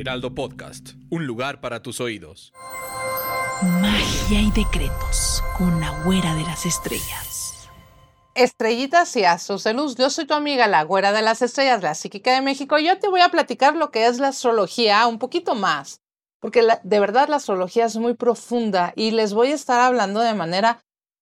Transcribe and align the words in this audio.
Heraldo 0.00 0.32
Podcast, 0.32 0.90
un 1.10 1.26
lugar 1.26 1.60
para 1.60 1.82
tus 1.82 2.00
oídos. 2.00 2.52
Magia 3.80 4.40
y 4.40 4.52
decretos 4.52 5.42
con 5.56 5.80
la 5.80 5.90
güera 6.04 6.36
de 6.36 6.42
las 6.42 6.66
estrellas. 6.66 7.68
Estrellitas 8.36 9.16
y 9.16 9.24
astros 9.24 9.64
de 9.64 9.74
luz. 9.74 9.96
Yo 9.96 10.08
soy 10.08 10.24
tu 10.24 10.34
amiga, 10.34 10.68
la 10.68 10.84
güera 10.84 11.10
de 11.10 11.22
las 11.22 11.42
estrellas, 11.42 11.82
la 11.82 11.96
psíquica 11.96 12.32
de 12.32 12.42
México. 12.42 12.78
Y 12.78 12.86
yo 12.86 12.96
te 13.00 13.08
voy 13.08 13.22
a 13.22 13.30
platicar 13.30 13.74
lo 13.74 13.90
que 13.90 14.06
es 14.06 14.20
la 14.20 14.28
astrología 14.28 15.04
un 15.08 15.18
poquito 15.18 15.56
más, 15.56 16.00
porque 16.40 16.62
la- 16.62 16.80
de 16.84 17.00
verdad 17.00 17.26
la 17.28 17.36
astrología 17.36 17.86
es 17.86 17.96
muy 17.96 18.14
profunda 18.14 18.92
y 18.94 19.10
les 19.10 19.34
voy 19.34 19.48
a 19.50 19.56
estar 19.56 19.80
hablando 19.80 20.20
de 20.20 20.34
manera 20.34 20.78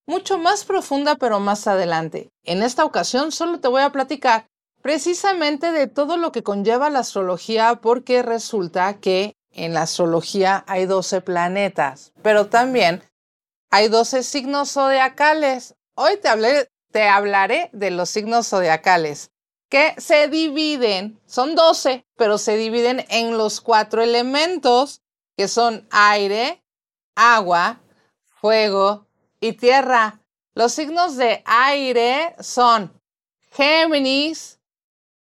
mucho 0.07 0.37
más 0.37 0.65
profunda, 0.65 1.15
pero 1.15 1.39
más 1.39 1.65
adelante. 1.65 2.29
En 2.43 2.61
esta 2.61 2.85
ocasión 2.85 3.31
solo 3.31 3.59
te 3.59 3.69
voy 3.69 3.81
a 3.81 3.91
platicar 3.91 4.45
precisamente 4.87 5.73
de 5.73 5.87
todo 5.87 6.15
lo 6.15 6.31
que 6.31 6.43
conlleva 6.43 6.89
la 6.89 6.99
astrología, 6.99 7.81
porque 7.81 8.23
resulta 8.23 9.01
que 9.01 9.35
en 9.51 9.73
la 9.73 9.81
astrología 9.81 10.63
hay 10.65 10.85
12 10.85 11.19
planetas, 11.19 12.13
pero 12.21 12.47
también 12.47 13.03
hay 13.69 13.89
12 13.89 14.23
signos 14.23 14.71
zodiacales. 14.71 15.75
Hoy 15.93 16.13
te, 16.21 17.09
hablaré 17.09 17.69
de 17.73 17.91
los 17.91 18.09
signos 18.09 18.47
zodiacales, 18.47 19.31
que 19.67 19.93
se 19.97 20.29
dividen, 20.29 21.19
son 21.25 21.55
12, 21.55 22.05
pero 22.15 22.37
se 22.37 22.55
dividen 22.55 23.05
en 23.09 23.37
los 23.37 23.59
cuatro 23.59 24.01
elementos, 24.01 25.01
que 25.35 25.49
son 25.49 25.85
aire, 25.91 26.63
agua, 27.13 27.81
fuego 28.39 29.05
y 29.41 29.51
tierra. 29.51 30.21
Los 30.53 30.71
signos 30.71 31.17
de 31.17 31.43
aire 31.45 32.37
son 32.39 32.97
Géminis, 33.51 34.56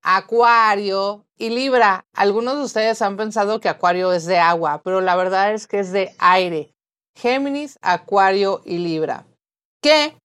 Acuario 0.07 1.25
y 1.35 1.49
Libra. 1.49 2.05
Algunos 2.13 2.57
de 2.57 2.63
ustedes 2.63 3.01
han 3.01 3.17
pensado 3.17 3.59
que 3.59 3.69
Acuario 3.69 4.13
es 4.13 4.25
de 4.25 4.37
agua, 4.37 4.81
pero 4.83 5.01
la 5.01 5.15
verdad 5.15 5.51
es 5.51 5.65
que 5.65 5.79
es 5.79 5.91
de 5.91 6.15
aire. 6.19 6.75
Géminis, 7.15 7.79
Acuario 7.81 8.61
y 8.65 8.77
Libra. 8.77 9.25
Que 9.81 10.15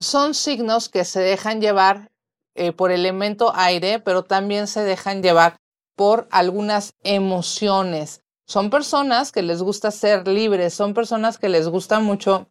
son 0.00 0.34
signos 0.34 0.88
que 0.88 1.04
se 1.04 1.20
dejan 1.20 1.60
llevar 1.60 2.10
eh, 2.56 2.72
por 2.72 2.90
elemento 2.90 3.52
aire, 3.54 4.00
pero 4.00 4.24
también 4.24 4.66
se 4.66 4.82
dejan 4.82 5.22
llevar 5.22 5.58
por 5.94 6.26
algunas 6.32 6.92
emociones. 7.04 8.22
Son 8.48 8.68
personas 8.68 9.30
que 9.30 9.42
les 9.42 9.62
gusta 9.62 9.92
ser 9.92 10.26
libres, 10.26 10.74
son 10.74 10.92
personas 10.92 11.38
que 11.38 11.48
les 11.48 11.68
gusta 11.68 12.00
mucho 12.00 12.48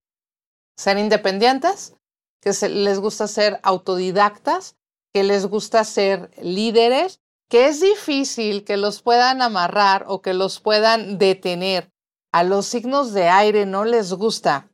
ser 0.78 0.98
independientes, 0.98 1.94
que 2.42 2.54
les 2.70 3.00
gusta 3.00 3.28
ser 3.28 3.60
autodidactas, 3.64 4.77
que 5.18 5.24
les 5.24 5.48
gusta 5.48 5.84
ser 5.84 6.30
líderes, 6.44 7.22
que 7.50 7.66
es 7.66 7.82
difícil 7.82 8.64
que 8.64 8.78
los 8.78 9.02
puedan 9.02 9.42
amarrar 9.42 10.06
o 10.08 10.22
que 10.22 10.36
los 10.36 10.60
puedan 10.60 11.18
detener. 11.18 11.90
A 12.32 12.44
los 12.44 12.68
signos 12.68 13.14
de 13.14 13.28
aire 13.28 13.66
no 13.66 13.84
les 13.84 14.14
gusta 14.14 14.70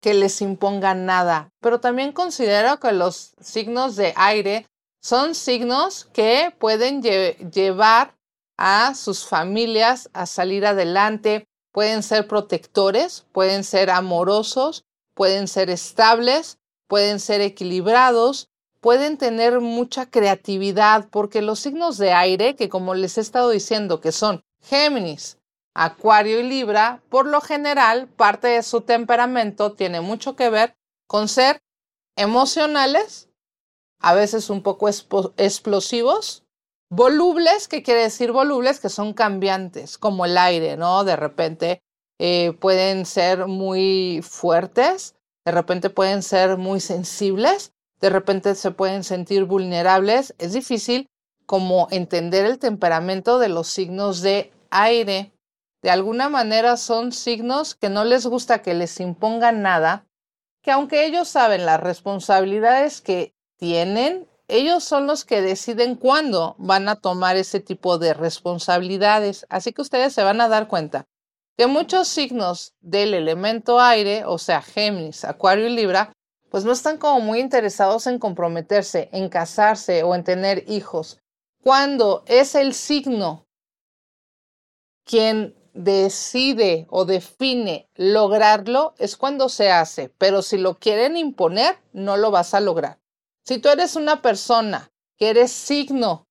que 0.00 0.14
les 0.14 0.40
impongan 0.40 1.04
nada, 1.04 1.50
pero 1.60 1.80
también 1.80 2.12
considero 2.12 2.80
que 2.80 2.92
los 2.92 3.34
signos 3.42 3.94
de 3.96 4.14
aire 4.16 4.66
son 5.02 5.34
signos 5.34 6.06
que 6.14 6.50
pueden 6.58 7.02
lle- 7.02 7.36
llevar 7.52 8.16
a 8.56 8.94
sus 8.94 9.26
familias 9.26 10.08
a 10.14 10.24
salir 10.24 10.64
adelante, 10.64 11.44
pueden 11.74 12.02
ser 12.02 12.26
protectores, 12.26 13.26
pueden 13.32 13.64
ser 13.64 13.90
amorosos, 13.90 14.86
pueden 15.12 15.46
ser 15.46 15.68
estables, 15.68 16.56
pueden 16.86 17.20
ser 17.20 17.42
equilibrados, 17.42 18.48
pueden 18.80 19.18
tener 19.18 19.60
mucha 19.60 20.06
creatividad, 20.10 21.08
porque 21.10 21.42
los 21.42 21.60
signos 21.60 21.98
de 21.98 22.12
aire, 22.12 22.56
que 22.56 22.68
como 22.68 22.94
les 22.94 23.18
he 23.18 23.20
estado 23.20 23.50
diciendo 23.50 24.00
que 24.00 24.12
son 24.12 24.42
Géminis, 24.62 25.38
Acuario 25.74 26.40
y 26.40 26.44
Libra, 26.44 27.02
por 27.08 27.26
lo 27.26 27.40
general, 27.40 28.08
parte 28.08 28.48
de 28.48 28.62
su 28.62 28.80
temperamento 28.80 29.72
tiene 29.72 30.00
mucho 30.00 30.34
que 30.34 30.50
ver 30.50 30.76
con 31.06 31.28
ser 31.28 31.60
emocionales, 32.16 33.28
a 34.00 34.14
veces 34.14 34.50
un 34.50 34.62
poco 34.62 34.88
explosivos, 34.88 36.44
volubles, 36.90 37.68
¿qué 37.68 37.82
quiere 37.82 38.02
decir 38.02 38.32
volubles? 38.32 38.80
Que 38.80 38.88
son 38.88 39.12
cambiantes, 39.12 39.98
como 39.98 40.24
el 40.24 40.36
aire, 40.38 40.76
¿no? 40.76 41.04
De 41.04 41.16
repente 41.16 41.80
eh, 42.18 42.52
pueden 42.60 43.06
ser 43.06 43.46
muy 43.46 44.20
fuertes, 44.22 45.14
de 45.44 45.52
repente 45.52 45.90
pueden 45.90 46.22
ser 46.22 46.56
muy 46.56 46.80
sensibles, 46.80 47.72
de 48.00 48.10
repente 48.10 48.54
se 48.54 48.70
pueden 48.70 49.04
sentir 49.04 49.44
vulnerables. 49.44 50.34
Es 50.38 50.52
difícil 50.52 51.08
como 51.46 51.88
entender 51.90 52.44
el 52.44 52.58
temperamento 52.58 53.38
de 53.38 53.48
los 53.48 53.68
signos 53.68 54.22
de 54.22 54.52
aire. 54.70 55.32
De 55.82 55.90
alguna 55.90 56.28
manera 56.28 56.76
son 56.76 57.12
signos 57.12 57.74
que 57.74 57.88
no 57.88 58.04
les 58.04 58.26
gusta 58.26 58.62
que 58.62 58.74
les 58.74 58.98
impongan 59.00 59.62
nada, 59.62 60.06
que 60.62 60.70
aunque 60.72 61.06
ellos 61.06 61.28
saben 61.28 61.64
las 61.64 61.80
responsabilidades 61.80 63.00
que 63.00 63.32
tienen, 63.56 64.28
ellos 64.48 64.82
son 64.82 65.06
los 65.06 65.24
que 65.24 65.42
deciden 65.42 65.94
cuándo 65.94 66.56
van 66.58 66.88
a 66.88 66.96
tomar 66.96 67.36
ese 67.36 67.60
tipo 67.60 67.98
de 67.98 68.14
responsabilidades. 68.14 69.46
Así 69.50 69.72
que 69.72 69.82
ustedes 69.82 70.12
se 70.12 70.22
van 70.24 70.40
a 70.40 70.48
dar 70.48 70.68
cuenta 70.68 71.06
que 71.56 71.66
muchos 71.66 72.08
signos 72.08 72.74
del 72.80 73.14
elemento 73.14 73.80
aire, 73.80 74.24
o 74.24 74.38
sea, 74.38 74.62
Géminis, 74.62 75.24
Acuario 75.24 75.66
y 75.66 75.70
Libra, 75.70 76.12
pues 76.50 76.64
no 76.64 76.72
están 76.72 76.98
como 76.98 77.20
muy 77.20 77.40
interesados 77.40 78.06
en 78.06 78.18
comprometerse, 78.18 79.08
en 79.12 79.28
casarse 79.28 80.02
o 80.02 80.14
en 80.14 80.24
tener 80.24 80.64
hijos. 80.68 81.18
Cuando 81.62 82.24
es 82.26 82.54
el 82.54 82.74
signo 82.74 83.46
quien 85.04 85.54
decide 85.74 86.86
o 86.90 87.04
define 87.04 87.88
lograrlo, 87.94 88.94
es 88.98 89.16
cuando 89.16 89.48
se 89.48 89.70
hace, 89.70 90.10
pero 90.18 90.42
si 90.42 90.58
lo 90.58 90.78
quieren 90.78 91.16
imponer, 91.16 91.78
no 91.92 92.16
lo 92.16 92.30
vas 92.30 92.54
a 92.54 92.60
lograr. 92.60 92.98
Si 93.44 93.58
tú 93.58 93.68
eres 93.68 93.96
una 93.96 94.20
persona 94.22 94.90
que 95.16 95.30
eres 95.30 95.52
signo 95.52 96.26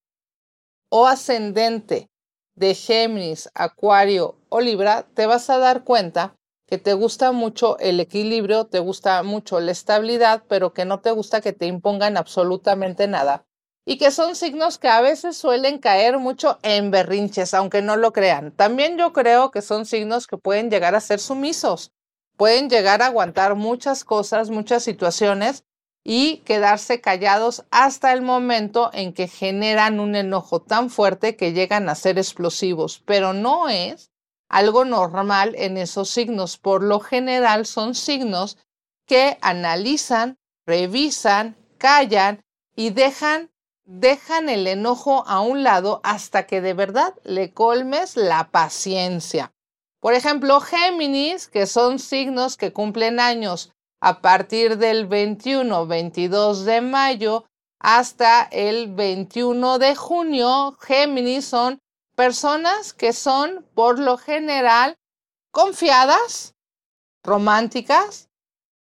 o 0.90 1.08
ascendente 1.08 2.10
de 2.56 2.74
Géminis, 2.74 3.50
Acuario 3.54 4.40
o 4.50 4.60
Libra, 4.60 5.08
te 5.14 5.26
vas 5.26 5.50
a 5.50 5.58
dar 5.58 5.84
cuenta 5.84 6.36
que 6.68 6.78
te 6.78 6.94
gusta 6.94 7.32
mucho 7.32 7.80
el 7.80 8.00
equilibrio, 8.02 8.66
te 8.66 8.80
gusta 8.80 9.24
mucho 9.24 9.60
la 9.62 9.72
estabilidad, 9.72 10.44
pero 10.50 10.74
que 10.74 10.84
no 10.84 11.00
te 11.00 11.12
gusta 11.12 11.40
que 11.40 11.54
te 11.54 11.66
impongan 11.66 12.18
absolutamente 12.18 13.08
nada. 13.08 13.46
Y 13.86 13.98
que 13.98 14.12
son 14.12 14.36
signos 14.36 14.78
que 14.78 14.90
a 14.90 15.00
veces 15.00 15.38
suelen 15.38 15.78
caer 15.78 16.20
mucho 16.20 16.60
en 16.64 16.92
berrinches, 16.92 17.54
aunque 17.54 17.82
no 17.82 17.96
lo 17.96 18.12
crean. 18.12 18.52
También 18.52 18.98
yo 18.98 19.14
creo 19.14 19.50
que 19.50 19.62
son 19.62 19.86
signos 19.86 20.28
que 20.28 20.38
pueden 20.38 20.70
llegar 20.70 20.94
a 20.94 21.00
ser 21.00 21.20
sumisos, 21.20 21.94
pueden 22.36 22.70
llegar 22.70 23.02
a 23.02 23.08
aguantar 23.08 23.56
muchas 23.56 24.04
cosas, 24.04 24.50
muchas 24.50 24.84
situaciones 24.84 25.64
y 26.04 26.40
quedarse 26.40 27.00
callados 27.00 27.64
hasta 27.72 28.12
el 28.12 28.22
momento 28.22 28.92
en 28.94 29.14
que 29.14 29.30
generan 29.30 30.02
un 30.02 30.16
enojo 30.16 30.62
tan 30.62 30.90
fuerte 30.90 31.38
que 31.38 31.54
llegan 31.54 31.88
a 31.88 31.96
ser 31.96 32.18
explosivos, 32.18 33.02
pero 33.06 33.32
no 33.32 33.70
es 33.70 34.12
algo 34.50 34.86
normal 34.86 35.56
en 35.58 35.78
esos 35.78 36.10
signos. 36.10 36.58
Por 36.58 36.84
lo 36.84 37.00
general 37.00 37.66
son 37.66 37.96
signos 37.96 38.58
que 39.06 39.38
analizan, 39.42 40.38
revisan, 40.66 41.56
callan 41.78 42.42
y 42.76 42.92
dejan 42.92 43.50
dejan 43.88 44.50
el 44.50 44.68
enojo 44.68 45.24
a 45.28 45.40
un 45.40 45.64
lado 45.64 46.02
hasta 46.04 46.46
que 46.46 46.60
de 46.60 46.74
verdad 46.74 47.16
le 47.24 47.54
colmes 47.54 48.18
la 48.18 48.52
paciencia. 48.52 49.54
Por 50.02 50.14
ejemplo, 50.14 50.60
Géminis, 50.60 51.48
que 51.48 51.66
son 51.66 51.98
signos 51.98 52.58
que 52.58 52.74
cumplen 52.74 53.20
años 53.20 53.72
a 54.02 54.22
partir 54.22 54.78
del 54.78 55.08
21, 55.08 55.88
22 55.88 56.66
de 56.66 56.82
mayo 56.82 57.46
hasta 57.80 58.44
el 58.52 58.94
21 58.94 59.80
de 59.80 59.96
junio, 59.96 60.78
Géminis 60.82 61.46
son 61.46 61.80
personas 62.18 62.94
que 62.94 63.14
son 63.14 63.64
por 63.76 64.00
lo 64.00 64.18
general 64.18 64.98
confiadas, 65.52 66.56
románticas, 67.24 68.30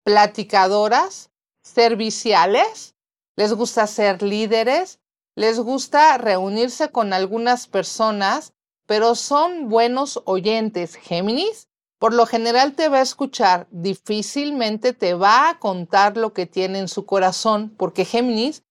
platicadoras, 0.05 1.31
serviciales, 1.63 2.95
les 3.37 3.53
gusta 3.53 3.87
ser 3.87 4.23
líderes, 4.23 5.01
les 5.35 5.61
gusta 5.61 6.17
reunirse 6.17 6.91
con 6.91 7.13
algunas 7.13 7.67
personas, 7.67 8.55
pero 8.87 9.15
son 9.15 9.69
buenos 9.69 10.23
oyentes. 10.25 10.95
Géminis, 10.95 11.69
por 11.99 12.15
lo 12.15 12.25
general 12.25 12.73
te 12.73 12.89
va 12.89 12.99
a 12.99 13.03
escuchar, 13.03 13.67
difícilmente 13.71 14.95
te 14.95 15.13
va 15.13 15.51
a 15.51 15.59
contar 15.59 16.17
lo 16.17 16.33
que 16.33 16.47
tiene 16.47 16.79
en 16.79 16.89
su 16.89 17.05
corazón, 17.05 17.75
porque 17.77 18.07
Géminis 18.07 18.63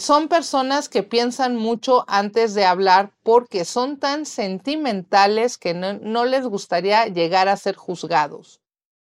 son 0.00 0.28
personas 0.28 0.88
que 0.88 1.02
piensan 1.02 1.56
mucho 1.56 2.04
antes 2.08 2.54
de 2.54 2.64
hablar 2.64 3.12
porque 3.22 3.64
son 3.64 3.98
tan 3.98 4.24
sentimentales 4.24 5.58
que 5.58 5.74
no, 5.74 6.24
les 6.24 6.46
gustaría 6.46 7.06
llegar 7.06 7.48
a 7.48 7.56
ser 7.56 7.76
juzgados. 7.76 8.60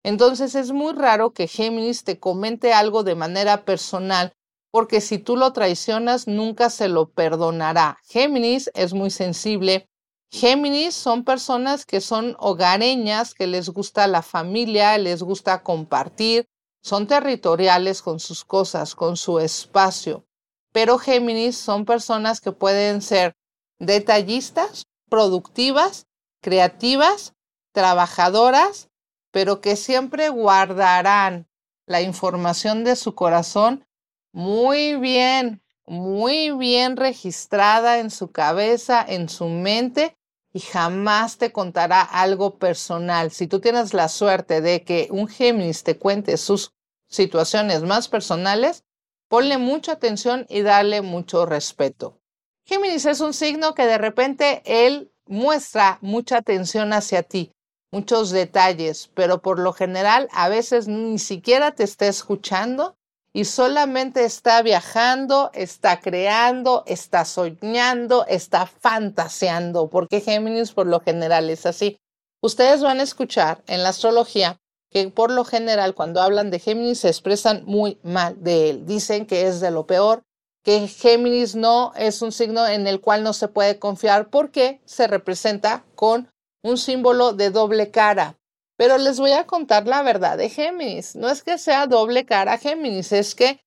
Entonces 0.05 0.55
es 0.55 0.71
muy 0.71 0.93
raro 0.93 1.33
que 1.33 1.49
Géminis 1.49 2.05
te 2.05 2.19
comente 2.19 2.75
algo 2.75 3.05
de 3.05 3.15
manera 3.15 3.65
personal 3.65 4.33
porque 4.71 5.00
si 5.00 5.19
tú 5.19 5.37
lo 5.37 5.53
traicionas 5.53 6.27
nunca 6.27 6.69
se 6.69 6.89
lo 6.89 7.09
perdonará. 7.11 7.99
Géminis 8.05 8.71
es 8.75 8.93
muy 8.93 9.11
sensible. 9.11 9.88
Géminis 10.31 10.95
son 10.95 11.25
personas 11.25 11.87
que 11.87 12.00
son 12.00 12.37
hogareñas, 12.38 13.35
que 13.35 13.47
les 13.47 13.69
gusta 13.69 14.06
la 14.06 14.23
familia, 14.23 14.97
les 14.99 15.23
gusta 15.23 15.62
compartir, 15.62 16.47
son 16.83 17.06
territoriales 17.06 18.03
con 18.03 18.19
sus 18.19 18.45
cosas, 18.45 18.95
con 18.95 19.17
su 19.17 19.38
espacio. 19.38 20.25
Pero 20.73 20.99
Géminis 20.99 21.57
son 21.57 21.85
personas 21.85 22.41
que 22.41 22.53
pueden 22.53 23.03
ser 23.03 23.37
detallistas, 23.79 24.87
productivas, 25.09 26.07
creativas, 26.41 27.35
trabajadoras, 27.73 28.89
pero 29.31 29.61
que 29.61 29.77
siempre 29.77 30.29
guardarán 30.29 31.47
la 31.87 32.01
información 32.01 32.85
de 32.85 32.97
su 32.97 33.15
corazón 33.15 33.87
muy 34.33 34.97
bien, 34.97 35.63
muy 35.87 36.51
bien 36.53 36.97
registrada 36.97 37.99
en 37.99 38.11
su 38.11 38.31
cabeza, 38.31 39.05
en 39.07 39.29
su 39.29 39.49
mente 39.49 40.17
y 40.53 40.61
jamás 40.61 41.39
te 41.39 41.53
contará 41.53 42.03
algo 42.03 42.59
personal. 42.59 43.31
Si 43.31 43.47
tú 43.47 43.61
tienes 43.61 43.95
la 43.95 44.09
suerte 44.09 44.61
de 44.61 44.85
que 44.85 45.09
un 45.11 45.29
Géminis 45.29 45.83
te 45.83 45.99
cuente 45.99 46.37
sus 46.37 46.73
situaciones 47.09 47.83
más 47.83 48.09
personales, 48.09 48.85
ponle 49.32 49.56
mucha 49.56 49.93
atención 49.93 50.44
y 50.50 50.61
dale 50.61 51.00
mucho 51.00 51.46
respeto. 51.46 52.20
Géminis 52.67 53.06
es 53.06 53.20
un 53.20 53.32
signo 53.32 53.73
que 53.73 53.87
de 53.87 53.96
repente 53.96 54.61
él 54.67 55.11
muestra 55.25 55.96
mucha 56.02 56.37
atención 56.37 56.93
hacia 56.93 57.23
ti, 57.23 57.50
muchos 57.90 58.29
detalles, 58.31 59.11
pero 59.14 59.40
por 59.40 59.58
lo 59.58 59.73
general 59.73 60.29
a 60.32 60.50
veces 60.50 60.87
ni 60.87 61.19
siquiera 61.19 61.70
te 61.70 61.84
está 61.84 62.08
escuchando 62.08 62.94
y 63.32 63.46
solamente 63.46 64.23
está 64.26 64.61
viajando, 64.61 65.50
está 65.55 66.00
creando, 66.00 66.85
está 66.87 67.25
soñando, 67.25 68.26
está 68.28 68.67
fantaseando, 68.67 69.88
porque 69.88 70.20
Géminis 70.20 70.73
por 70.73 70.87
lo 70.87 71.00
general 71.00 71.49
es 71.49 71.64
así. 71.64 71.96
Ustedes 72.43 72.82
van 72.82 73.00
a 73.00 73.05
escuchar 73.05 73.62
en 73.67 73.82
la 73.82 73.88
astrología 73.88 74.58
que 74.93 75.09
por 75.09 75.31
lo 75.31 75.44
general 75.44 75.94
cuando 75.94 76.21
hablan 76.21 76.50
de 76.50 76.59
Géminis 76.59 77.00
se 77.00 77.09
expresan 77.09 77.65
muy 77.65 77.99
mal 78.03 78.43
de 78.43 78.71
él. 78.71 78.87
Dicen 78.87 79.27
que 79.27 79.47
es 79.47 79.61
de 79.61 79.71
lo 79.71 79.87
peor, 79.87 80.23
que 80.62 80.87
Géminis 80.87 81.56
no 81.56 81.93
es 81.97 82.21
un 82.23 82.31
signo 82.31 82.67
en 82.67 82.87
el 82.87 83.00
cual 83.00 83.23
no 83.23 83.33
se 83.33 83.49
puede 83.49 83.79
confiar 83.79 84.29
porque 84.29 84.81
se 84.85 85.06
representa 85.06 85.85
con 85.94 86.31
un 86.62 86.77
símbolo 86.77 87.33
de 87.33 87.50
doble 87.50 87.91
cara. 87.91 88.37
Pero 88.77 88.99
les 88.99 89.19
voy 89.19 89.33
a 89.33 89.47
contar 89.47 89.87
la 89.87 90.03
verdad 90.03 90.37
de 90.37 90.50
Géminis. 90.50 91.17
No 91.17 91.31
es 91.31 91.43
que 91.43 91.56
sea 91.56 91.87
doble 91.87 92.27
cara 92.27 92.59
Géminis, 92.59 93.12
es 93.12 93.35
que 93.35 93.61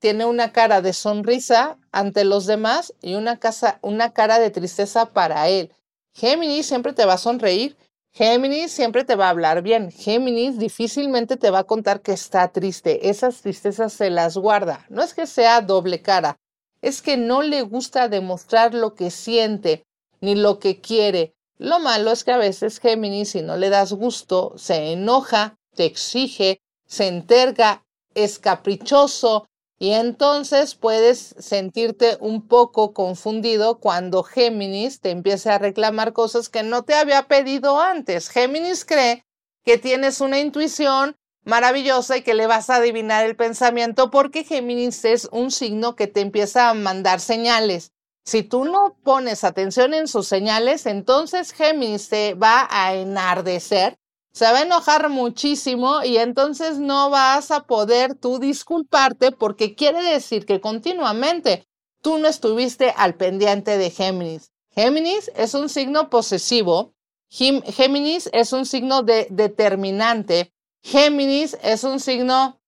tiene 0.00 0.24
una 0.26 0.52
cara 0.52 0.82
de 0.82 0.92
sonrisa 0.92 1.78
ante 1.92 2.24
los 2.24 2.46
demás 2.46 2.94
y 3.00 3.14
una, 3.14 3.38
casa, 3.38 3.78
una 3.80 4.12
cara 4.12 4.38
de 4.38 4.50
tristeza 4.50 5.06
para 5.06 5.48
él. 5.48 5.72
Géminis 6.14 6.66
siempre 6.66 6.92
te 6.92 7.06
va 7.06 7.14
a 7.14 7.18
sonreír. 7.18 7.76
Géminis 8.16 8.70
siempre 8.70 9.02
te 9.02 9.16
va 9.16 9.26
a 9.26 9.30
hablar 9.30 9.62
bien. 9.62 9.90
Géminis 9.90 10.56
difícilmente 10.56 11.36
te 11.36 11.50
va 11.50 11.60
a 11.60 11.64
contar 11.64 12.00
que 12.00 12.12
está 12.12 12.46
triste. 12.46 13.10
Esas 13.10 13.42
tristezas 13.42 13.92
se 13.92 14.08
las 14.08 14.36
guarda. 14.36 14.86
No 14.88 15.02
es 15.02 15.14
que 15.14 15.26
sea 15.26 15.60
doble 15.60 16.00
cara, 16.00 16.38
es 16.80 17.02
que 17.02 17.16
no 17.16 17.42
le 17.42 17.62
gusta 17.62 18.08
demostrar 18.08 18.72
lo 18.72 18.94
que 18.94 19.10
siente 19.10 19.84
ni 20.20 20.36
lo 20.36 20.60
que 20.60 20.80
quiere. 20.80 21.34
Lo 21.58 21.80
malo 21.80 22.12
es 22.12 22.22
que 22.22 22.30
a 22.30 22.36
veces 22.36 22.78
Géminis, 22.78 23.30
si 23.30 23.42
no 23.42 23.56
le 23.56 23.68
das 23.68 23.92
gusto, 23.92 24.52
se 24.56 24.92
enoja, 24.92 25.56
te 25.74 25.84
exige, 25.84 26.60
se 26.86 27.08
enterga, 27.08 27.84
es 28.14 28.38
caprichoso 28.38 29.48
y 29.84 29.92
entonces 29.92 30.76
puedes 30.76 31.34
sentirte 31.38 32.16
un 32.18 32.48
poco 32.48 32.94
confundido 32.94 33.80
cuando 33.80 34.22
Géminis 34.22 35.02
te 35.02 35.10
empiece 35.10 35.50
a 35.50 35.58
reclamar 35.58 36.14
cosas 36.14 36.48
que 36.48 36.62
no 36.62 36.84
te 36.84 36.94
había 36.94 37.28
pedido 37.28 37.78
antes. 37.78 38.30
Géminis 38.30 38.86
cree 38.86 39.26
que 39.62 39.76
tienes 39.76 40.22
una 40.22 40.40
intuición 40.40 41.16
maravillosa 41.44 42.16
y 42.16 42.22
que 42.22 42.32
le 42.32 42.46
vas 42.46 42.70
a 42.70 42.76
adivinar 42.76 43.26
el 43.26 43.36
pensamiento 43.36 44.10
porque 44.10 44.42
Géminis 44.44 45.04
es 45.04 45.28
un 45.32 45.50
signo 45.50 45.96
que 45.96 46.06
te 46.06 46.22
empieza 46.22 46.70
a 46.70 46.74
mandar 46.74 47.20
señales. 47.20 47.92
Si 48.24 48.42
tú 48.42 48.64
no 48.64 48.96
pones 49.04 49.44
atención 49.44 49.92
en 49.92 50.08
sus 50.08 50.26
señales, 50.26 50.86
entonces 50.86 51.52
Géminis 51.52 52.06
se 52.06 52.32
va 52.32 52.66
a 52.70 52.94
enardecer, 52.94 53.98
se 54.34 54.44
va 54.44 54.58
a 54.58 54.62
enojar 54.62 55.08
muchísimo 55.08 56.02
y 56.02 56.18
entonces 56.18 56.78
no 56.78 57.08
vas 57.08 57.50
a 57.50 57.64
poder 57.64 58.14
tú 58.14 58.38
disculparte 58.38 59.32
porque 59.32 59.74
quiere 59.74 60.02
decir 60.02 60.44
que 60.44 60.60
continuamente 60.60 61.66
tú 62.02 62.18
no 62.18 62.28
estuviste 62.28 62.92
al 62.96 63.14
pendiente 63.14 63.78
de 63.78 63.90
Géminis. 63.90 64.50
Géminis 64.74 65.30
es 65.36 65.54
un 65.54 65.68
signo 65.68 66.10
posesivo, 66.10 66.92
Géminis 67.30 68.28
es 68.32 68.52
un 68.52 68.66
signo 68.66 69.02
de 69.02 69.28
determinante, 69.30 70.52
Géminis 70.82 71.56
es 71.62 71.84
un 71.84 72.00
signo 72.00 72.60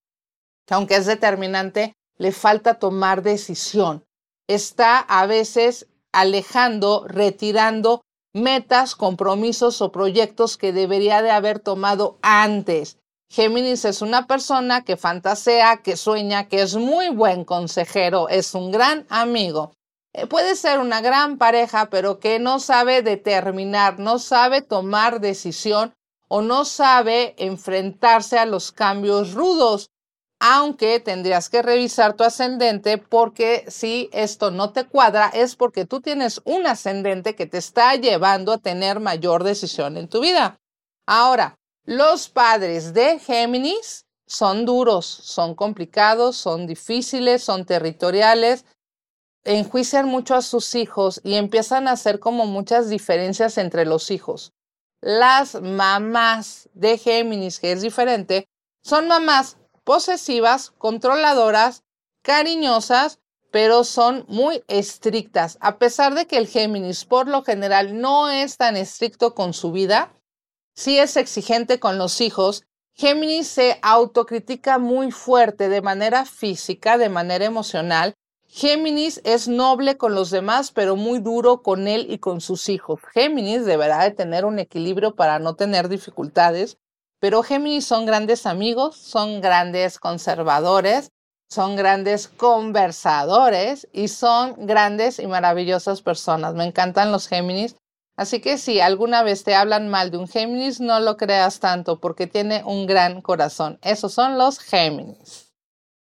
que 0.66 0.74
aunque 0.74 0.96
es 0.96 1.06
determinante, 1.06 1.94
le 2.16 2.32
falta 2.32 2.78
tomar 2.78 3.22
decisión 3.22 4.06
está 4.46 4.98
a 4.98 5.26
veces 5.26 5.86
alejando, 6.12 7.04
retirando 7.06 8.04
metas, 8.36 8.94
compromisos 8.94 9.80
o 9.80 9.90
proyectos 9.90 10.56
que 10.56 10.72
debería 10.72 11.22
de 11.22 11.30
haber 11.30 11.58
tomado 11.58 12.18
antes. 12.22 12.98
Géminis 13.28 13.84
es 13.84 14.02
una 14.02 14.26
persona 14.26 14.84
que 14.84 14.96
fantasea, 14.96 15.78
que 15.78 15.96
sueña, 15.96 16.46
que 16.46 16.62
es 16.62 16.76
muy 16.76 17.08
buen 17.08 17.44
consejero, 17.44 18.28
es 18.28 18.54
un 18.54 18.70
gran 18.70 19.06
amigo. 19.08 19.72
Eh, 20.12 20.26
puede 20.26 20.54
ser 20.54 20.78
una 20.78 21.00
gran 21.00 21.38
pareja, 21.38 21.90
pero 21.90 22.20
que 22.20 22.38
no 22.38 22.60
sabe 22.60 23.02
determinar, 23.02 23.98
no 23.98 24.18
sabe 24.18 24.62
tomar 24.62 25.20
decisión 25.20 25.94
o 26.28 26.42
no 26.42 26.64
sabe 26.64 27.34
enfrentarse 27.38 28.38
a 28.38 28.46
los 28.46 28.70
cambios 28.70 29.32
rudos 29.32 29.90
aunque 30.48 31.00
tendrías 31.00 31.48
que 31.48 31.60
revisar 31.60 32.14
tu 32.14 32.22
ascendente 32.22 32.98
porque 32.98 33.64
si 33.66 34.08
esto 34.12 34.52
no 34.52 34.70
te 34.70 34.84
cuadra 34.84 35.28
es 35.34 35.56
porque 35.56 35.86
tú 35.86 36.00
tienes 36.00 36.40
un 36.44 36.68
ascendente 36.68 37.34
que 37.34 37.46
te 37.46 37.58
está 37.58 37.96
llevando 37.96 38.52
a 38.52 38.58
tener 38.58 39.00
mayor 39.00 39.42
decisión 39.42 39.96
en 39.96 40.06
tu 40.06 40.20
vida. 40.20 40.56
Ahora, 41.04 41.56
los 41.84 42.28
padres 42.28 42.94
de 42.94 43.18
Géminis 43.18 44.04
son 44.28 44.64
duros, 44.64 45.04
son 45.04 45.56
complicados, 45.56 46.36
son 46.36 46.68
difíciles, 46.68 47.42
son 47.42 47.64
territoriales, 47.64 48.66
enjuician 49.42 50.06
mucho 50.06 50.36
a 50.36 50.42
sus 50.42 50.76
hijos 50.76 51.20
y 51.24 51.34
empiezan 51.34 51.88
a 51.88 51.92
hacer 51.92 52.20
como 52.20 52.46
muchas 52.46 52.88
diferencias 52.88 53.58
entre 53.58 53.84
los 53.84 54.12
hijos. 54.12 54.52
Las 55.00 55.60
mamás 55.60 56.68
de 56.72 56.98
Géminis, 56.98 57.58
que 57.58 57.72
es 57.72 57.82
diferente, 57.82 58.46
son 58.84 59.08
mamás 59.08 59.56
posesivas, 59.86 60.72
controladoras, 60.78 61.84
cariñosas, 62.22 63.20
pero 63.52 63.84
son 63.84 64.24
muy 64.28 64.64
estrictas. 64.66 65.58
A 65.60 65.78
pesar 65.78 66.14
de 66.16 66.26
que 66.26 66.38
el 66.38 66.48
Géminis 66.48 67.04
por 67.04 67.28
lo 67.28 67.44
general 67.44 68.00
no 68.00 68.28
es 68.28 68.56
tan 68.56 68.76
estricto 68.76 69.32
con 69.34 69.54
su 69.54 69.70
vida, 69.70 70.12
sí 70.74 70.98
es 70.98 71.16
exigente 71.16 71.78
con 71.78 71.98
los 71.98 72.20
hijos. 72.20 72.64
Géminis 72.94 73.46
se 73.46 73.78
autocritica 73.80 74.78
muy 74.78 75.12
fuerte 75.12 75.68
de 75.68 75.82
manera 75.82 76.24
física, 76.24 76.98
de 76.98 77.08
manera 77.08 77.44
emocional. 77.44 78.14
Géminis 78.48 79.20
es 79.22 79.46
noble 79.46 79.96
con 79.96 80.16
los 80.16 80.30
demás, 80.30 80.72
pero 80.72 80.96
muy 80.96 81.20
duro 81.20 81.62
con 81.62 81.86
él 81.86 82.08
y 82.10 82.18
con 82.18 82.40
sus 82.40 82.68
hijos. 82.68 83.00
Géminis 83.14 83.64
deberá 83.64 84.02
de 84.02 84.10
tener 84.10 84.46
un 84.46 84.58
equilibrio 84.58 85.14
para 85.14 85.38
no 85.38 85.54
tener 85.54 85.88
dificultades. 85.88 86.76
Pero 87.20 87.42
Géminis 87.42 87.86
son 87.86 88.06
grandes 88.06 88.46
amigos, 88.46 88.96
son 88.96 89.40
grandes 89.40 89.98
conservadores, 89.98 91.10
son 91.48 91.76
grandes 91.76 92.28
conversadores 92.28 93.88
y 93.92 94.08
son 94.08 94.66
grandes 94.66 95.18
y 95.18 95.26
maravillosas 95.26 96.02
personas. 96.02 96.54
Me 96.54 96.64
encantan 96.64 97.12
los 97.12 97.28
Géminis. 97.28 97.76
Así 98.16 98.40
que 98.40 98.58
si 98.58 98.80
alguna 98.80 99.22
vez 99.22 99.44
te 99.44 99.54
hablan 99.54 99.88
mal 99.88 100.10
de 100.10 100.18
un 100.18 100.26
Géminis, 100.26 100.80
no 100.80 101.00
lo 101.00 101.16
creas 101.16 101.60
tanto 101.60 102.00
porque 102.00 102.26
tiene 102.26 102.64
un 102.64 102.86
gran 102.86 103.20
corazón. 103.20 103.78
Esos 103.82 104.12
son 104.14 104.38
los 104.38 104.58
Géminis. 104.58 105.52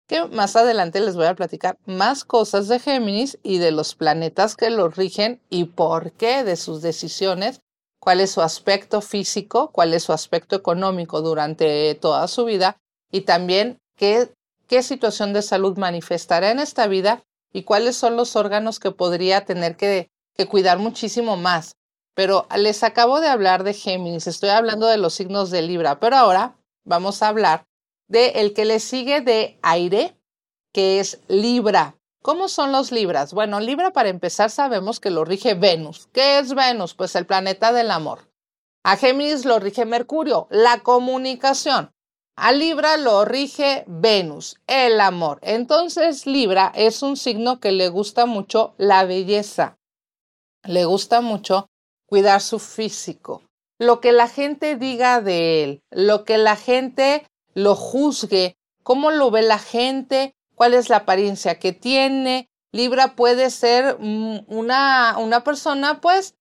que 0.08 0.26
más 0.28 0.56
adelante 0.56 1.00
les 1.00 1.16
voy 1.16 1.26
a 1.26 1.36
platicar 1.36 1.78
más 1.86 2.24
cosas 2.26 2.68
de 2.68 2.80
Géminis 2.80 3.40
y 3.44 3.58
de 3.58 3.72
los 3.72 3.96
planetas 3.96 4.56
que 4.56 4.70
lo 4.70 4.90
rigen 4.90 5.42
y 5.50 5.66
por 5.66 6.12
qué 6.12 6.44
de 6.44 6.56
sus 6.58 6.82
decisiones, 6.82 7.62
cuál 8.06 8.22
es 8.22 8.30
su 8.30 8.44
aspecto 8.44 9.02
físico, 9.02 9.72
cuál 9.72 9.96
es 9.96 10.04
su 10.04 10.14
aspecto 10.14 10.56
económico 10.56 11.24
durante 11.24 11.96
toda 11.96 12.28
su 12.28 12.46
vida 12.46 12.78
y 13.12 13.22
también 13.22 13.80
qué, 13.98 14.32
qué 14.68 14.84
situación 14.84 15.34
de 15.34 15.42
salud 15.42 15.76
manifestará 15.80 16.52
en 16.52 16.60
esta 16.60 16.86
vida 16.86 17.24
y 17.52 17.64
cuáles 17.64 17.96
son 17.96 18.16
los 18.16 18.36
órganos 18.36 18.80
que 18.80 18.92
podría 18.92 19.44
tener 19.44 19.76
que, 19.76 20.12
que 20.36 20.46
cuidar 20.46 20.78
muchísimo 20.78 21.36
más. 21.36 21.78
Pero 22.14 22.48
les 22.56 22.84
acabo 22.84 23.22
de 23.22 23.28
hablar 23.28 23.64
de 23.64 23.74
Géminis, 23.74 24.28
estoy 24.28 24.50
hablando 24.50 24.86
de 24.86 24.98
los 24.98 25.16
signos 25.16 25.50
de 25.50 25.64
Libra, 25.64 26.00
pero 26.00 26.16
ahora 26.16 26.56
vamos 26.84 27.24
a 27.24 27.30
hablar 27.30 27.66
de 28.08 28.34
el 28.36 28.54
que 28.54 28.66
le 28.66 28.80
sigue 28.82 29.22
de 29.22 29.58
aire, 29.64 30.16
que 30.72 31.00
es 31.00 31.22
Libra. 31.28 31.98
¿Cómo 32.26 32.48
son 32.48 32.72
los 32.72 32.92
Libras? 32.92 33.36
Bueno, 33.36 33.60
Libra 33.60 33.92
para 33.92 34.10
empezar 34.10 34.50
sabemos 34.50 35.00
que 35.00 35.12
lo 35.12 35.26
rige 35.26 35.54
Venus. 35.54 36.10
¿Qué 36.12 36.40
es 36.40 36.56
Venus? 36.56 36.96
Pues 36.96 37.16
el 37.16 37.28
planeta 37.28 37.72
del 37.72 37.92
amor. 37.92 38.32
A 38.84 38.98
Géminis 38.98 39.46
lo 39.46 39.60
rige 39.60 39.86
Mercurio, 39.86 40.48
la 40.50 40.82
comunicación. 40.82 41.92
A 42.36 42.52
Libra 42.52 42.98
lo 42.98 43.26
rige 43.26 43.84
Venus, 43.86 44.60
el 44.66 45.02
amor. 45.02 45.38
Entonces 45.44 46.26
Libra 46.26 46.72
es 46.74 47.04
un 47.04 47.16
signo 47.16 47.60
que 47.60 47.72
le 47.72 47.90
gusta 47.90 48.26
mucho 48.26 48.74
la 48.80 49.06
belleza. 49.06 49.78
Le 50.64 50.86
gusta 50.86 51.22
mucho 51.22 51.68
cuidar 52.08 52.42
su 52.42 52.58
físico. 52.58 53.44
Lo 53.78 54.02
que 54.02 54.12
la 54.12 54.28
gente 54.28 54.78
diga 54.78 55.22
de 55.22 55.64
él, 55.64 55.84
lo 55.92 56.24
que 56.24 56.40
la 56.40 56.56
gente 56.56 57.28
lo 57.54 57.76
juzgue, 57.76 58.56
cómo 58.82 59.12
lo 59.12 59.30
ve 59.30 59.44
la 59.44 59.60
gente, 59.60 60.34
cuál 60.56 60.74
es 60.74 60.90
la 60.90 60.98
apariencia 60.98 61.60
que 61.60 61.74
tiene. 61.74 62.50
Libra 62.72 63.16
puede 63.16 63.50
ser 63.52 63.98
mm, 64.00 64.46
una, 64.48 65.16
una 65.18 65.44
persona 65.44 66.02
pues 66.02 66.36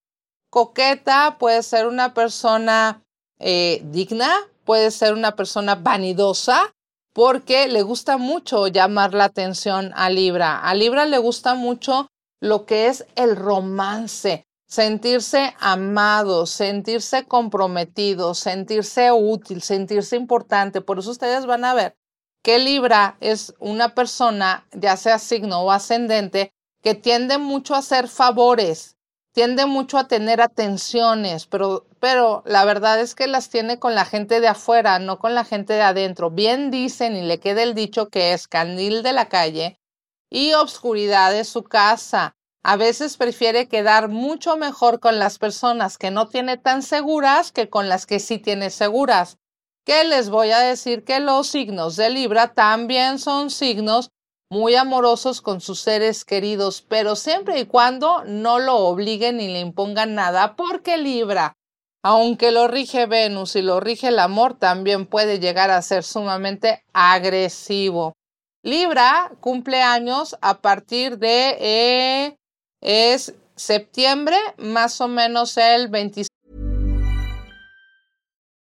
coqueta, 0.51 1.37
puede 1.39 1.63
ser 1.63 1.87
una 1.87 2.15
persona 2.15 3.03
eh, 3.39 3.83
digna, 3.85 4.33
puede 4.65 4.91
ser 4.91 5.13
una 5.13 5.37
persona 5.37 5.75
vanidosa, 5.75 6.73
porque 7.13 7.69
le 7.69 7.83
gusta 7.83 8.17
mucho 8.17 8.67
llamar 8.69 9.15
la 9.15 9.25
atención 9.25 9.93
a 9.95 10.11
Libra. 10.11 10.59
A 10.61 10.75
Libra 10.75 11.07
le 11.07 11.19
gusta 11.19 11.55
mucho 11.55 12.09
lo 12.41 12.67
que 12.67 12.89
es 12.89 13.07
el 13.15 13.37
romance, 13.37 14.47
sentirse 14.67 15.55
amado, 15.61 16.47
sentirse 16.47 17.25
comprometido, 17.27 18.35
sentirse 18.35 19.13
útil, 19.13 19.63
sentirse 19.63 20.17
importante. 20.17 20.81
Por 20.81 20.99
eso 20.99 21.11
ustedes 21.11 21.47
van 21.47 21.65
a 21.65 21.75
ver 21.75 21.97
que 22.45 22.59
Libra 22.59 23.17
es 23.21 23.55
una 23.59 23.95
persona, 23.95 24.67
ya 24.73 24.99
sea 24.99 25.19
signo 25.19 25.63
o 25.63 25.71
ascendente, 25.71 26.53
que 26.83 26.95
tiende 26.95 27.39
mucho 27.39 27.75
a 27.75 27.79
hacer 27.79 28.07
favores, 28.07 28.99
tiende 29.33 29.65
mucho 29.65 29.97
a 29.97 30.09
tener 30.09 30.43
atenciones, 30.43 31.47
pero, 31.47 31.87
pero 32.01 32.43
la 32.45 32.67
verdad 32.67 33.01
es 33.01 33.15
que 33.15 33.29
las 33.29 33.49
tiene 33.49 33.79
con 33.79 33.95
la 33.95 34.05
gente 34.05 34.41
de 34.41 34.49
afuera, 34.49 34.99
no 34.99 35.19
con 35.19 35.35
la 35.35 35.45
gente 35.45 35.73
de 35.73 35.83
adentro. 35.83 36.31
Bien 36.31 36.71
dicen 36.71 37.17
y 37.17 37.23
le 37.23 37.41
queda 37.41 37.63
el 37.63 37.75
dicho 37.75 38.11
que 38.11 38.35
es 38.35 38.47
candil 38.47 39.03
de 39.03 39.15
la 39.15 39.31
calle 39.31 39.81
y 40.29 40.53
obscuridad 40.53 41.33
de 41.33 41.45
su 41.45 41.63
casa 41.63 42.37
a 42.63 42.77
veces 42.77 43.17
prefiere 43.17 43.69
quedar 43.69 44.09
mucho 44.09 44.59
mejor 44.59 45.01
con 45.01 45.19
las 45.19 45.39
personas 45.39 45.97
que 45.97 46.11
no 46.11 46.29
tiene 46.29 46.59
tan 46.59 46.83
seguras 46.83 47.53
que 47.53 47.71
con 47.71 47.89
las 47.89 48.05
que 48.05 48.21
sí 48.21 48.39
tiene 48.39 48.69
seguras. 48.69 49.39
Que 49.85 50.05
les 50.05 50.31
voy 50.31 50.51
a 50.51 50.61
decir 50.61 51.05
que 51.05 51.21
los 51.21 51.49
signos 51.49 51.97
de 51.97 52.11
Libra 52.11 52.55
también 52.55 53.19
son 53.19 53.51
signos 53.51 54.11
muy 54.51 54.75
amorosos 54.77 55.41
con 55.41 55.61
sus 55.61 55.81
seres 55.81 56.25
queridos, 56.25 56.83
pero 56.83 57.17
siempre 57.17 57.59
y 57.59 57.67
cuando 57.67 58.25
no 58.25 58.59
lo 58.59 58.77
obliguen 58.77 59.39
ni 59.39 59.49
le 59.49 59.61
impongan 59.61 60.15
nada, 60.15 60.55
porque 60.57 60.97
Libra, 60.97 61.57
aunque 62.03 62.53
lo 62.53 62.69
rige 62.69 63.07
Venus 63.07 63.57
y 63.57 63.63
lo 63.63 63.81
rige 63.81 64.09
el 64.09 64.19
amor, 64.19 64.59
también 64.59 65.07
puede 65.07 65.41
llegar 65.41 65.71
a 65.71 65.83
ser 65.83 66.05
sumamente 66.05 66.85
agresivo. 66.93 68.15
Libra 68.63 69.33
cumple 69.41 69.83
años 69.83 70.37
a 70.41 70.61
partir 70.61 71.19
de 71.19 71.57
eh, 71.61 72.37
es 72.81 73.35
septiembre, 73.57 74.37
más 74.57 75.01
o 75.01 75.09
menos 75.09 75.57
el 75.59 75.89
25. 75.89 76.29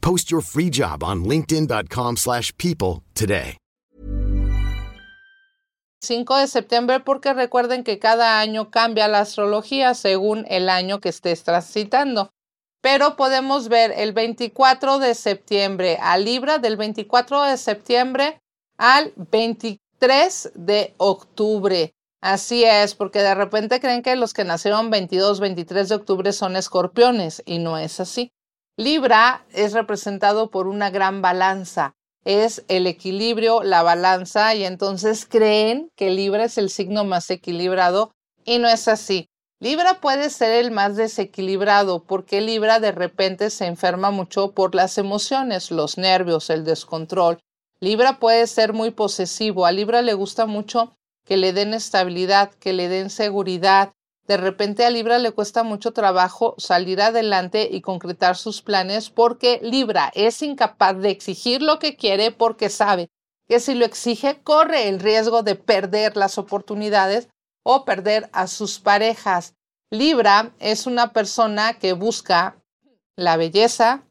Post 0.00 0.30
your 0.30 0.42
free 0.42 0.70
job 0.70 1.02
on 1.02 1.24
linkedin.com/people 1.24 3.02
today. 3.14 3.56
5 6.02 6.36
de 6.38 6.46
septiembre 6.46 7.00
porque 7.00 7.34
recuerden 7.34 7.84
que 7.84 7.98
cada 7.98 8.40
año 8.40 8.70
cambia 8.70 9.06
la 9.06 9.20
astrología 9.20 9.94
según 9.94 10.46
el 10.48 10.70
año 10.70 11.00
que 11.00 11.10
estés 11.10 11.44
transitando. 11.44 12.30
Pero 12.80 13.16
podemos 13.16 13.68
ver 13.68 13.92
el 13.94 14.14
24 14.14 14.98
de 14.98 15.14
septiembre 15.14 15.98
a 16.00 16.16
Libra, 16.16 16.58
del 16.58 16.78
24 16.78 17.42
de 17.42 17.58
septiembre 17.58 18.40
al 18.78 19.12
23 19.30 20.52
de 20.54 20.94
octubre. 20.96 21.92
Así 22.22 22.64
es, 22.64 22.94
porque 22.94 23.20
de 23.20 23.34
repente 23.34 23.80
creen 23.80 24.02
que 24.02 24.16
los 24.16 24.32
que 24.32 24.44
nacieron 24.44 24.88
22, 24.88 25.40
23 25.40 25.90
de 25.90 25.94
octubre 25.94 26.32
son 26.32 26.56
escorpiones 26.56 27.42
y 27.44 27.58
no 27.58 27.76
es 27.76 28.00
así. 28.00 28.32
Libra 28.76 29.44
es 29.52 29.72
representado 29.72 30.50
por 30.50 30.66
una 30.66 30.90
gran 30.90 31.22
balanza, 31.22 31.94
es 32.24 32.64
el 32.68 32.86
equilibrio, 32.86 33.62
la 33.62 33.82
balanza 33.82 34.54
y 34.54 34.64
entonces 34.64 35.26
creen 35.26 35.90
que 35.96 36.10
Libra 36.10 36.44
es 36.44 36.58
el 36.58 36.70
signo 36.70 37.04
más 37.04 37.30
equilibrado 37.30 38.12
y 38.44 38.58
no 38.58 38.68
es 38.68 38.88
así. 38.88 39.28
Libra 39.62 40.00
puede 40.00 40.30
ser 40.30 40.52
el 40.52 40.70
más 40.70 40.96
desequilibrado 40.96 42.04
porque 42.04 42.40
Libra 42.40 42.80
de 42.80 42.92
repente 42.92 43.50
se 43.50 43.66
enferma 43.66 44.10
mucho 44.10 44.52
por 44.52 44.74
las 44.74 44.96
emociones, 44.96 45.70
los 45.70 45.98
nervios, 45.98 46.48
el 46.48 46.64
descontrol. 46.64 47.38
Libra 47.78 48.18
puede 48.18 48.46
ser 48.46 48.72
muy 48.72 48.90
posesivo, 48.90 49.66
a 49.66 49.72
Libra 49.72 50.00
le 50.00 50.14
gusta 50.14 50.46
mucho 50.46 50.94
que 51.26 51.36
le 51.36 51.52
den 51.52 51.74
estabilidad, 51.74 52.50
que 52.54 52.72
le 52.72 52.88
den 52.88 53.10
seguridad. 53.10 53.92
De 54.30 54.36
repente 54.36 54.84
a 54.84 54.90
Libra 54.90 55.18
le 55.18 55.32
cuesta 55.32 55.64
mucho 55.64 55.90
trabajo 55.90 56.54
salir 56.56 57.02
adelante 57.02 57.68
y 57.68 57.80
concretar 57.80 58.36
sus 58.36 58.62
planes 58.62 59.10
porque 59.10 59.58
Libra 59.60 60.12
es 60.14 60.40
incapaz 60.42 60.96
de 60.98 61.10
exigir 61.10 61.62
lo 61.62 61.80
que 61.80 61.96
quiere 61.96 62.30
porque 62.30 62.68
sabe 62.70 63.10
que 63.48 63.58
si 63.58 63.74
lo 63.74 63.84
exige 63.84 64.40
corre 64.44 64.86
el 64.86 65.00
riesgo 65.00 65.42
de 65.42 65.56
perder 65.56 66.16
las 66.16 66.38
oportunidades 66.38 67.28
o 67.64 67.84
perder 67.84 68.30
a 68.32 68.46
sus 68.46 68.78
parejas. 68.78 69.56
Libra 69.90 70.52
es 70.60 70.86
una 70.86 71.12
persona 71.12 71.80
que 71.80 71.92
busca 71.92 72.62
la 73.16 73.36
belleza, 73.36 74.04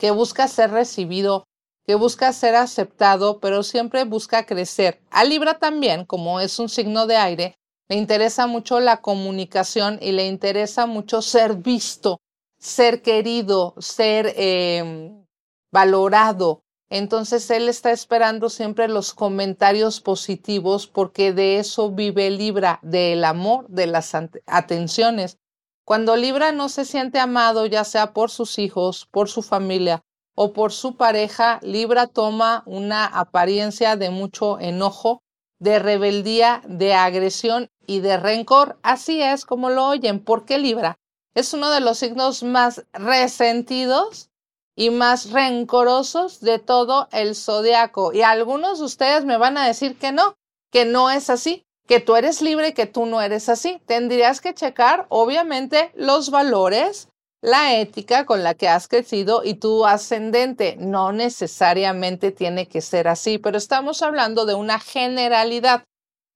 que 0.00 0.10
busca 0.10 0.48
ser 0.48 0.72
recibido 0.72 1.44
que 1.86 1.94
busca 1.94 2.32
ser 2.32 2.56
aceptado, 2.56 3.38
pero 3.38 3.62
siempre 3.62 4.02
busca 4.02 4.44
crecer. 4.44 5.00
A 5.10 5.22
Libra 5.24 5.60
también, 5.60 6.04
como 6.04 6.38
es 6.40 6.58
un 6.58 6.68
signo 6.68 7.06
de 7.06 7.16
aire, 7.16 7.58
le 7.88 7.96
interesa 7.96 8.46
mucho 8.46 8.80
la 8.80 8.98
comunicación 8.98 9.98
y 10.02 10.12
le 10.12 10.26
interesa 10.26 10.86
mucho 10.86 11.22
ser 11.22 11.56
visto, 11.56 12.20
ser 12.58 13.00
querido, 13.00 13.74
ser 13.78 14.34
em, 14.36 15.24
valorado. 15.72 16.62
Entonces 16.90 17.50
él 17.50 17.68
está 17.68 17.90
esperando 17.90 18.50
siempre 18.50 18.88
los 18.88 19.14
comentarios 19.14 20.00
positivos 20.00 20.86
porque 20.86 21.32
de 21.32 21.58
eso 21.58 21.90
vive 21.90 22.30
Libra, 22.30 22.78
del 22.82 23.24
amor, 23.24 23.66
de 23.68 23.86
las 23.86 24.14
atenciones. 24.46 25.38
Cuando 25.84 26.16
Libra 26.16 26.52
no 26.52 26.68
se 26.68 26.84
siente 26.84 27.18
amado, 27.18 27.64
ya 27.64 27.84
sea 27.84 28.12
por 28.12 28.30
sus 28.30 28.58
hijos, 28.58 29.06
por 29.10 29.30
su 29.30 29.42
familia 29.42 30.02
o 30.34 30.52
por 30.52 30.72
su 30.72 30.96
pareja, 30.96 31.58
Libra 31.62 32.06
toma 32.06 32.62
una 32.66 33.06
apariencia 33.06 33.96
de 33.96 34.10
mucho 34.10 34.60
enojo, 34.60 35.22
de 35.58 35.78
rebeldía, 35.78 36.62
de 36.66 36.94
agresión 36.94 37.70
y 37.88 37.98
de 37.98 38.18
rencor. 38.18 38.78
Así 38.82 39.20
es 39.20 39.44
como 39.44 39.70
lo 39.70 39.86
oyen, 39.86 40.22
porque 40.22 40.58
Libra 40.58 41.00
es 41.34 41.52
uno 41.52 41.70
de 41.70 41.80
los 41.80 41.98
signos 41.98 42.42
más 42.44 42.84
resentidos 42.92 44.30
y 44.76 44.90
más 44.90 45.30
rencorosos 45.30 46.40
de 46.40 46.58
todo 46.58 47.08
el 47.10 47.34
zodiaco. 47.34 48.12
Y 48.12 48.22
algunos 48.22 48.78
de 48.78 48.84
ustedes 48.84 49.24
me 49.24 49.38
van 49.38 49.56
a 49.56 49.66
decir 49.66 49.96
que 49.98 50.12
no, 50.12 50.36
que 50.70 50.84
no 50.84 51.10
es 51.10 51.30
así, 51.30 51.64
que 51.86 52.00
tú 52.00 52.16
eres 52.16 52.42
libre 52.42 52.68
y 52.68 52.72
que 52.72 52.86
tú 52.86 53.06
no 53.06 53.20
eres 53.22 53.48
así. 53.48 53.80
Tendrías 53.86 54.40
que 54.40 54.54
checar, 54.54 55.06
obviamente, 55.08 55.90
los 55.94 56.30
valores, 56.30 57.08
la 57.40 57.78
ética 57.78 58.26
con 58.26 58.42
la 58.42 58.54
que 58.54 58.68
has 58.68 58.88
crecido 58.88 59.42
y 59.44 59.54
tu 59.54 59.86
ascendente. 59.86 60.76
No 60.78 61.12
necesariamente 61.12 62.32
tiene 62.32 62.68
que 62.68 62.80
ser 62.80 63.08
así, 63.08 63.38
pero 63.38 63.56
estamos 63.56 64.02
hablando 64.02 64.44
de 64.44 64.54
una 64.54 64.78
generalidad. 64.78 65.84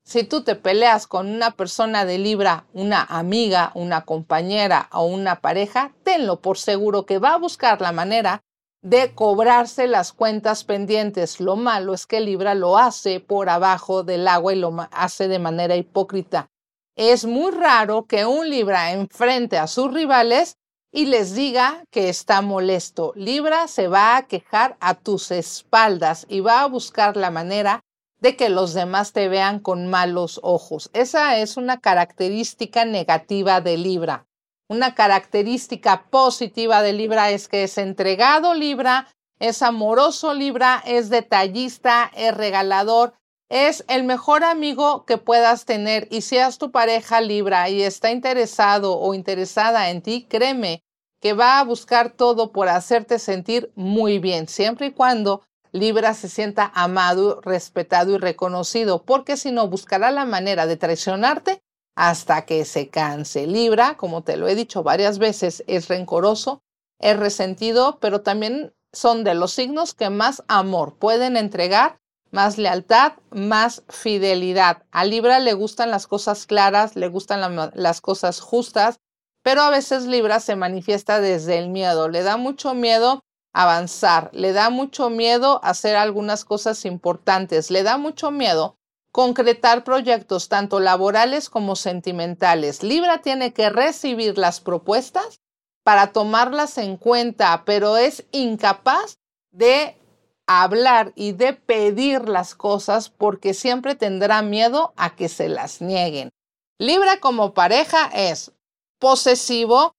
Si 0.04 0.24
tú 0.24 0.42
te 0.42 0.56
peleas 0.56 1.06
con 1.06 1.30
una 1.30 1.52
persona 1.52 2.04
de 2.04 2.18
Libra, 2.18 2.66
una 2.72 3.02
amiga, 3.02 3.70
una 3.74 4.04
compañera 4.04 4.88
o 4.92 5.04
una 5.04 5.40
pareja, 5.40 5.92
tenlo 6.02 6.40
por 6.40 6.58
seguro 6.58 7.06
que 7.06 7.18
va 7.18 7.34
a 7.34 7.38
buscar 7.38 7.80
la 7.80 7.92
manera 7.92 8.42
de 8.82 9.14
cobrarse 9.14 9.86
las 9.86 10.12
cuentas 10.12 10.64
pendientes. 10.64 11.40
Lo 11.40 11.54
malo 11.54 11.94
es 11.94 12.06
que 12.06 12.20
Libra 12.20 12.54
lo 12.54 12.78
hace 12.78 13.20
por 13.20 13.48
abajo 13.48 14.02
del 14.02 14.26
agua 14.26 14.52
y 14.52 14.56
lo 14.56 14.74
hace 14.90 15.28
de 15.28 15.38
manera 15.38 15.76
hipócrita. 15.76 16.50
Es 16.96 17.24
muy 17.24 17.52
raro 17.52 18.06
que 18.06 18.26
un 18.26 18.50
Libra 18.50 18.92
enfrente 18.92 19.56
a 19.56 19.68
sus 19.68 19.94
rivales 19.94 20.56
y 20.90 21.06
les 21.06 21.34
diga 21.34 21.84
que 21.90 22.08
está 22.08 22.42
molesto. 22.42 23.12
Libra 23.14 23.68
se 23.68 23.86
va 23.88 24.16
a 24.16 24.26
quejar 24.26 24.76
a 24.80 24.94
tus 24.94 25.30
espaldas 25.30 26.26
y 26.28 26.40
va 26.40 26.62
a 26.62 26.66
buscar 26.66 27.16
la 27.16 27.30
manera 27.30 27.84
de 28.22 28.36
que 28.36 28.48
los 28.48 28.72
demás 28.72 29.12
te 29.12 29.28
vean 29.28 29.58
con 29.58 29.88
malos 29.88 30.38
ojos. 30.44 30.90
Esa 30.92 31.38
es 31.38 31.56
una 31.56 31.80
característica 31.80 32.84
negativa 32.84 33.60
de 33.60 33.76
Libra. 33.76 34.28
Una 34.68 34.94
característica 34.94 36.04
positiva 36.08 36.82
de 36.82 36.92
Libra 36.92 37.32
es 37.32 37.48
que 37.48 37.64
es 37.64 37.78
entregado 37.78 38.54
Libra, 38.54 39.08
es 39.40 39.60
amoroso 39.60 40.34
Libra, 40.34 40.80
es 40.86 41.10
detallista, 41.10 42.12
es 42.14 42.32
regalador, 42.32 43.14
es 43.48 43.84
el 43.88 44.04
mejor 44.04 44.44
amigo 44.44 45.04
que 45.04 45.18
puedas 45.18 45.64
tener. 45.64 46.06
Y 46.12 46.20
si 46.20 46.36
es 46.36 46.58
tu 46.58 46.70
pareja 46.70 47.20
Libra 47.20 47.70
y 47.70 47.82
está 47.82 48.12
interesado 48.12 49.00
o 49.00 49.14
interesada 49.14 49.90
en 49.90 50.00
ti, 50.00 50.28
créeme 50.30 50.84
que 51.20 51.32
va 51.32 51.58
a 51.58 51.64
buscar 51.64 52.10
todo 52.10 52.52
por 52.52 52.68
hacerte 52.68 53.18
sentir 53.18 53.72
muy 53.74 54.20
bien, 54.20 54.46
siempre 54.46 54.86
y 54.86 54.92
cuando 54.92 55.42
Libra 55.72 56.12
se 56.12 56.28
sienta 56.28 56.70
amado, 56.74 57.40
respetado 57.40 58.12
y 58.12 58.18
reconocido, 58.18 59.04
porque 59.04 59.36
si 59.38 59.52
no, 59.52 59.68
buscará 59.68 60.10
la 60.10 60.26
manera 60.26 60.66
de 60.66 60.76
traicionarte 60.76 61.62
hasta 61.96 62.44
que 62.44 62.64
se 62.64 62.88
canse. 62.88 63.46
Libra, 63.46 63.96
como 63.96 64.22
te 64.22 64.36
lo 64.36 64.48
he 64.48 64.54
dicho 64.54 64.82
varias 64.82 65.18
veces, 65.18 65.64
es 65.66 65.88
rencoroso, 65.88 66.62
es 66.98 67.18
resentido, 67.18 67.98
pero 68.00 68.20
también 68.20 68.74
son 68.92 69.24
de 69.24 69.34
los 69.34 69.52
signos 69.52 69.94
que 69.94 70.10
más 70.10 70.44
amor 70.46 70.96
pueden 70.98 71.36
entregar, 71.38 71.98
más 72.30 72.58
lealtad, 72.58 73.14
más 73.30 73.82
fidelidad. 73.88 74.84
A 74.90 75.04
Libra 75.04 75.38
le 75.38 75.54
gustan 75.54 75.90
las 75.90 76.06
cosas 76.06 76.46
claras, 76.46 76.96
le 76.96 77.08
gustan 77.08 77.72
las 77.74 78.00
cosas 78.00 78.40
justas, 78.40 79.00
pero 79.42 79.62
a 79.62 79.70
veces 79.70 80.04
Libra 80.04 80.40
se 80.40 80.56
manifiesta 80.56 81.20
desde 81.20 81.58
el 81.58 81.68
miedo. 81.68 82.08
Le 82.08 82.22
da 82.22 82.36
mucho 82.36 82.74
miedo 82.74 83.22
avanzar, 83.52 84.30
le 84.32 84.52
da 84.52 84.70
mucho 84.70 85.10
miedo 85.10 85.60
hacer 85.62 85.96
algunas 85.96 86.44
cosas 86.44 86.84
importantes, 86.84 87.70
le 87.70 87.82
da 87.82 87.98
mucho 87.98 88.30
miedo 88.30 88.76
concretar 89.12 89.84
proyectos 89.84 90.48
tanto 90.48 90.80
laborales 90.80 91.50
como 91.50 91.76
sentimentales. 91.76 92.82
Libra 92.82 93.18
tiene 93.18 93.52
que 93.52 93.68
recibir 93.68 94.38
las 94.38 94.60
propuestas 94.60 95.40
para 95.84 96.12
tomarlas 96.12 96.78
en 96.78 96.96
cuenta, 96.96 97.64
pero 97.66 97.98
es 97.98 98.24
incapaz 98.32 99.18
de 99.50 99.98
hablar 100.46 101.12
y 101.14 101.32
de 101.32 101.52
pedir 101.52 102.28
las 102.28 102.54
cosas 102.54 103.10
porque 103.10 103.52
siempre 103.52 103.94
tendrá 103.94 104.42
miedo 104.42 104.94
a 104.96 105.14
que 105.14 105.28
se 105.28 105.48
las 105.48 105.82
nieguen. 105.82 106.30
Libra 106.78 107.20
como 107.20 107.52
pareja 107.52 108.06
es 108.14 108.52
posesivo, 108.98 109.94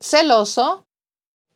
celoso, 0.00 0.87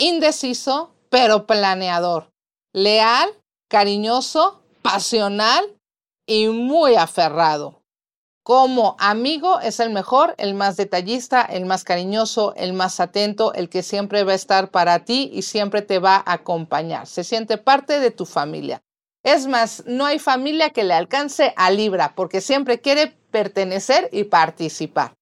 indeciso, 0.03 0.95
pero 1.11 1.47
planeador, 1.47 2.33
leal, 2.73 3.31
cariñoso, 3.69 4.61
pasional 4.83 5.65
y 6.27 6.49
muy 6.49 6.97
aferrado. 6.97 7.83
Como 8.43 8.97
amigo 8.99 9.61
es 9.61 9.79
el 9.79 9.91
mejor, 9.91 10.35
el 10.39 10.55
más 10.55 10.77
detallista, 10.77 11.43
el 11.43 11.65
más 11.65 11.85
cariñoso, 11.85 12.53
el 12.57 12.73
más 12.73 12.99
atento, 12.99 13.55
el 13.55 13.69
que 13.69 13.85
siempre 13.85 14.25
va 14.25 14.33
a 14.33 14.37
estar 14.37 14.73
para 14.73 15.05
ti 15.05 15.31
y 15.33 15.43
siempre 15.43 15.83
te 15.83 16.01
va 16.01 16.17
a 16.17 16.33
acompañar. 16.33 17.07
Se 17.07 17.23
siente 17.23 17.57
parte 17.57 18.01
de 18.01 18.11
tu 18.11 18.27
familia. 18.27 18.83
Es 19.23 19.47
más, 19.47 19.85
no 19.87 20.07
hay 20.07 20.19
familia 20.19 20.71
que 20.71 20.83
le 20.83 20.95
alcance 20.95 21.55
a 21.57 21.71
Libra 21.71 22.15
porque 22.17 22.41
siempre 22.41 22.81
quiere 22.81 23.17
pertenecer 23.31 24.09
y 24.11 24.25
participar. 24.25 25.15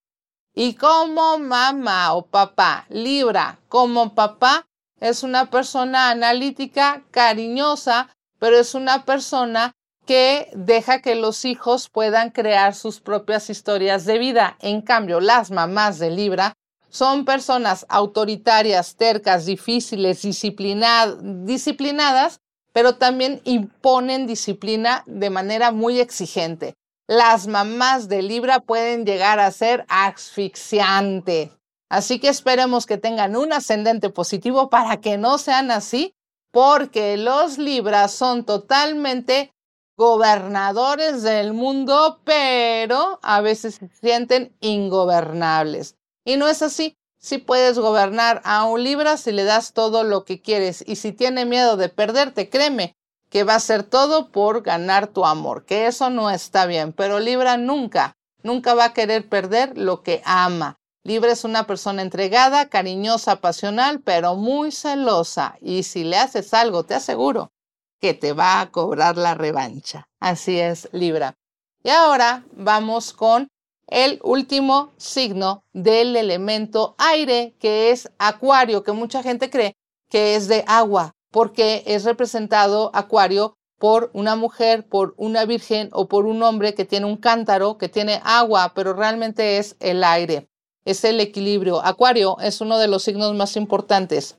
Y 0.55 0.75
como 0.75 1.39
mamá 1.39 2.15
o 2.15 2.23
papá, 2.23 2.87
Libra, 2.89 3.59
como 3.69 4.15
papá, 4.15 4.67
es 5.01 5.23
una 5.23 5.51
persona 5.51 6.11
analítica, 6.11 7.03
cariñosa, 7.11 8.15
pero 8.39 8.59
es 8.59 8.75
una 8.75 9.05
persona 9.05 9.73
que 10.07 10.51
deja 10.55 11.01
que 11.01 11.15
los 11.15 11.45
hijos 11.45 11.89
puedan 11.89 12.31
crear 12.31 12.75
sus 12.75 13.01
propias 13.01 13.51
historias 13.51 14.05
de 14.05 14.19
vida. 14.19 14.57
En 14.61 14.83
cambio, 14.83 15.21
las 15.21 15.51
mamás 15.51 15.99
de 15.99 16.11
Libra 16.11 16.55
son 16.89 17.25
personas 17.25 17.87
autoritarias, 17.89 18.97
tercas, 18.97 19.47
difíciles, 19.47 20.23
disciplinadas, 20.23 22.41
pero 22.73 22.97
también 22.97 23.41
imponen 23.45 24.27
disciplina 24.27 25.05
de 25.07 25.31
manera 25.31 25.71
muy 25.71 26.01
exigente. 26.01 26.75
Las 27.07 27.47
mamás 27.47 28.09
de 28.09 28.23
Libra 28.23 28.61
pueden 28.61 29.05
llegar 29.05 29.39
a 29.39 29.51
ser 29.51 29.85
asfixiantes. 29.89 31.51
Así 31.91 32.21
que 32.21 32.29
esperemos 32.29 32.87
que 32.87 32.99
tengan 32.99 33.37
un 33.37 33.53
ascendente 33.53 34.11
positivo 34.11 34.71
para 34.71 35.01
que 35.01 35.19
no 35.19 35.39
sean 35.39 35.71
así, 35.71 36.15
porque 36.53 37.17
los 37.17 37.59
Libras 37.59 38.13
son 38.13 38.45
totalmente 38.45 39.53
gobernadores 39.97 41.23
del 41.23 41.53
mundo, 41.53 42.21
pero 42.25 43.19
a 43.23 43.41
veces 43.41 43.75
se 43.75 43.89
sienten 43.89 44.57
ingobernables. 44.61 45.97
Y 46.25 46.37
no 46.37 46.49
es 46.49 46.63
así. 46.63 46.97
Si 47.19 47.37
puedes 47.37 47.79
gobernar 47.79 48.41
a 48.45 48.65
un 48.65 48.83
Libra 48.83 49.19
si 49.19 49.33
le 49.33 49.45
das 49.45 49.75
todo 49.75 50.05
lo 50.05 50.25
que 50.25 50.41
quieres 50.41 50.83
y 50.87 50.97
si 50.97 51.13
tiene 51.13 51.45
miedo 51.45 51.77
de 51.77 51.91
perderte, 51.91 52.49
créeme 52.49 52.95
que 53.29 53.45
va 53.45 53.57
a 53.57 53.61
ser 53.61 53.83
todo 53.83 54.31
por 54.31 54.63
ganar 54.63 55.09
tu 55.09 55.27
amor, 55.27 55.67
que 55.67 55.87
eso 55.87 56.09
no 56.09 56.31
está 56.31 56.67
bien, 56.67 56.93
pero 56.93 57.21
Libra 57.21 57.59
nunca, 57.59 58.17
nunca 58.43 58.75
va 58.75 58.87
a 58.87 58.93
querer 58.95 59.29
perder 59.29 59.77
lo 59.77 60.03
que 60.03 60.23
ama. 60.25 60.80
Libra 61.03 61.33
es 61.33 61.45
una 61.45 61.67
persona 61.67 62.03
entregada, 62.03 62.69
cariñosa, 62.69 63.37
pasional, 63.37 64.01
pero 64.01 64.37
muy 64.37 64.71
celosa 64.71 65.57
y 65.61 65.83
si 65.83 66.05
le 66.05 66.19
haces 66.19 66.53
algo, 66.53 66.85
te 66.85 66.95
aseguro 66.95 67.53
que 68.01 68.13
te 68.15 68.33
va 68.33 68.61
a 68.61 68.71
cobrar 68.71 69.17
la 69.17 69.35
revancha. 69.35 70.09
Así 70.21 70.59
es, 70.59 70.89
Libra. 70.93 71.37
Y 71.83 71.91
ahora 71.91 72.45
vamos 72.53 73.13
con 73.13 73.49
el 73.87 74.21
último 74.23 74.93
signo 74.99 75.65
del 75.73 76.17
elemento 76.17 76.95
aire, 76.99 77.57
que 77.59 77.91
es 77.91 78.11
Acuario, 78.19 78.83
que 78.83 78.93
mucha 78.93 79.23
gente 79.23 79.51
cree 79.51 79.75
que 80.11 80.35
es 80.35 80.49
de 80.49 80.65
agua, 80.67 81.13
porque 81.31 81.83
es 81.87 82.05
representado 82.05 82.91
Acuario 82.95 83.55
por 83.79 84.11
una 84.13 84.37
mujer, 84.37 84.87
por 84.87 85.15
una 85.17 85.47
virgen 85.47 85.89
o 85.93 86.09
por 86.09 86.27
un 86.27 86.43
hombre 86.43 86.75
que 86.75 86.85
tiene 86.85 87.07
un 87.07 87.17
cántaro, 87.17 87.79
que 87.79 87.89
tiene 87.89 88.21
agua, 88.25 88.73
pero 88.75 88.93
realmente 88.93 89.57
es 89.57 89.77
el 89.81 90.05
aire, 90.05 90.50
es 90.91 91.05
el 91.05 91.21
equilibrio. 91.21 91.85
Acuario 91.85 92.39
es 92.41 92.61
uno 92.61 92.79
de 92.79 92.89
los 92.89 93.03
signos 93.03 93.35
más 93.35 93.57
importantes 93.57 94.39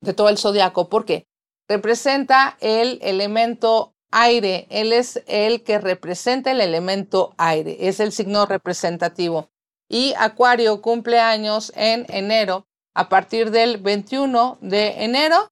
de 0.00 0.14
todo 0.14 0.28
el 0.28 0.38
zodiaco. 0.38 0.88
¿Por 0.88 1.04
qué? 1.04 1.26
representa 1.68 2.56
el 2.60 2.98
elemento 3.02 3.94
aire. 4.10 4.66
Él 4.70 4.92
es 4.92 5.22
el 5.26 5.62
que 5.62 5.78
representa 5.78 6.50
el 6.50 6.60
elemento 6.60 7.34
aire. 7.38 7.88
Es 7.88 8.00
el 8.00 8.12
signo 8.12 8.46
representativo. 8.46 9.50
Y 9.88 10.14
Acuario 10.18 10.80
cumple 10.80 11.20
años 11.20 11.72
en 11.76 12.06
enero 12.08 12.66
a 12.94 13.08
partir 13.08 13.50
del 13.50 13.78
21 13.78 14.58
de 14.60 15.04
enero. 15.04 15.48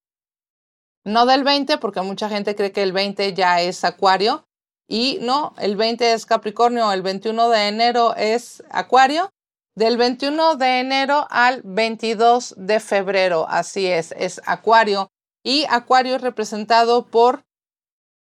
No 1.05 1.27
del 1.27 1.43
20, 1.43 1.79
porque 1.79 2.01
mucha 2.01 2.29
gente 2.29 2.55
cree 2.55 2.73
que 2.73 2.83
el 2.83 2.93
20 2.93 3.35
ya 3.35 3.61
es 3.61 3.85
Acuario. 3.85 4.45
Y 4.89 5.19
no, 5.23 5.55
el 5.59 5.77
20 5.77 6.13
es 6.13 6.27
Capricornio, 6.27 6.93
el 6.93 7.03
21 7.03 7.49
de 7.49 7.69
enero 7.69 8.15
es 8.15 8.63
Acuario. 8.71 9.31
Del 9.75 9.97
21 9.97 10.57
de 10.57 10.81
enero 10.81 11.27
al 11.31 11.63
22 11.65 12.57
de 12.59 12.79
febrero, 12.79 13.47
así 13.49 13.87
es, 13.87 14.13
es 14.19 14.43
Acuario. 14.45 15.11
Y 15.43 15.65
Acuario 15.71 16.17
es 16.17 16.21
representado 16.21 17.07
por 17.07 17.47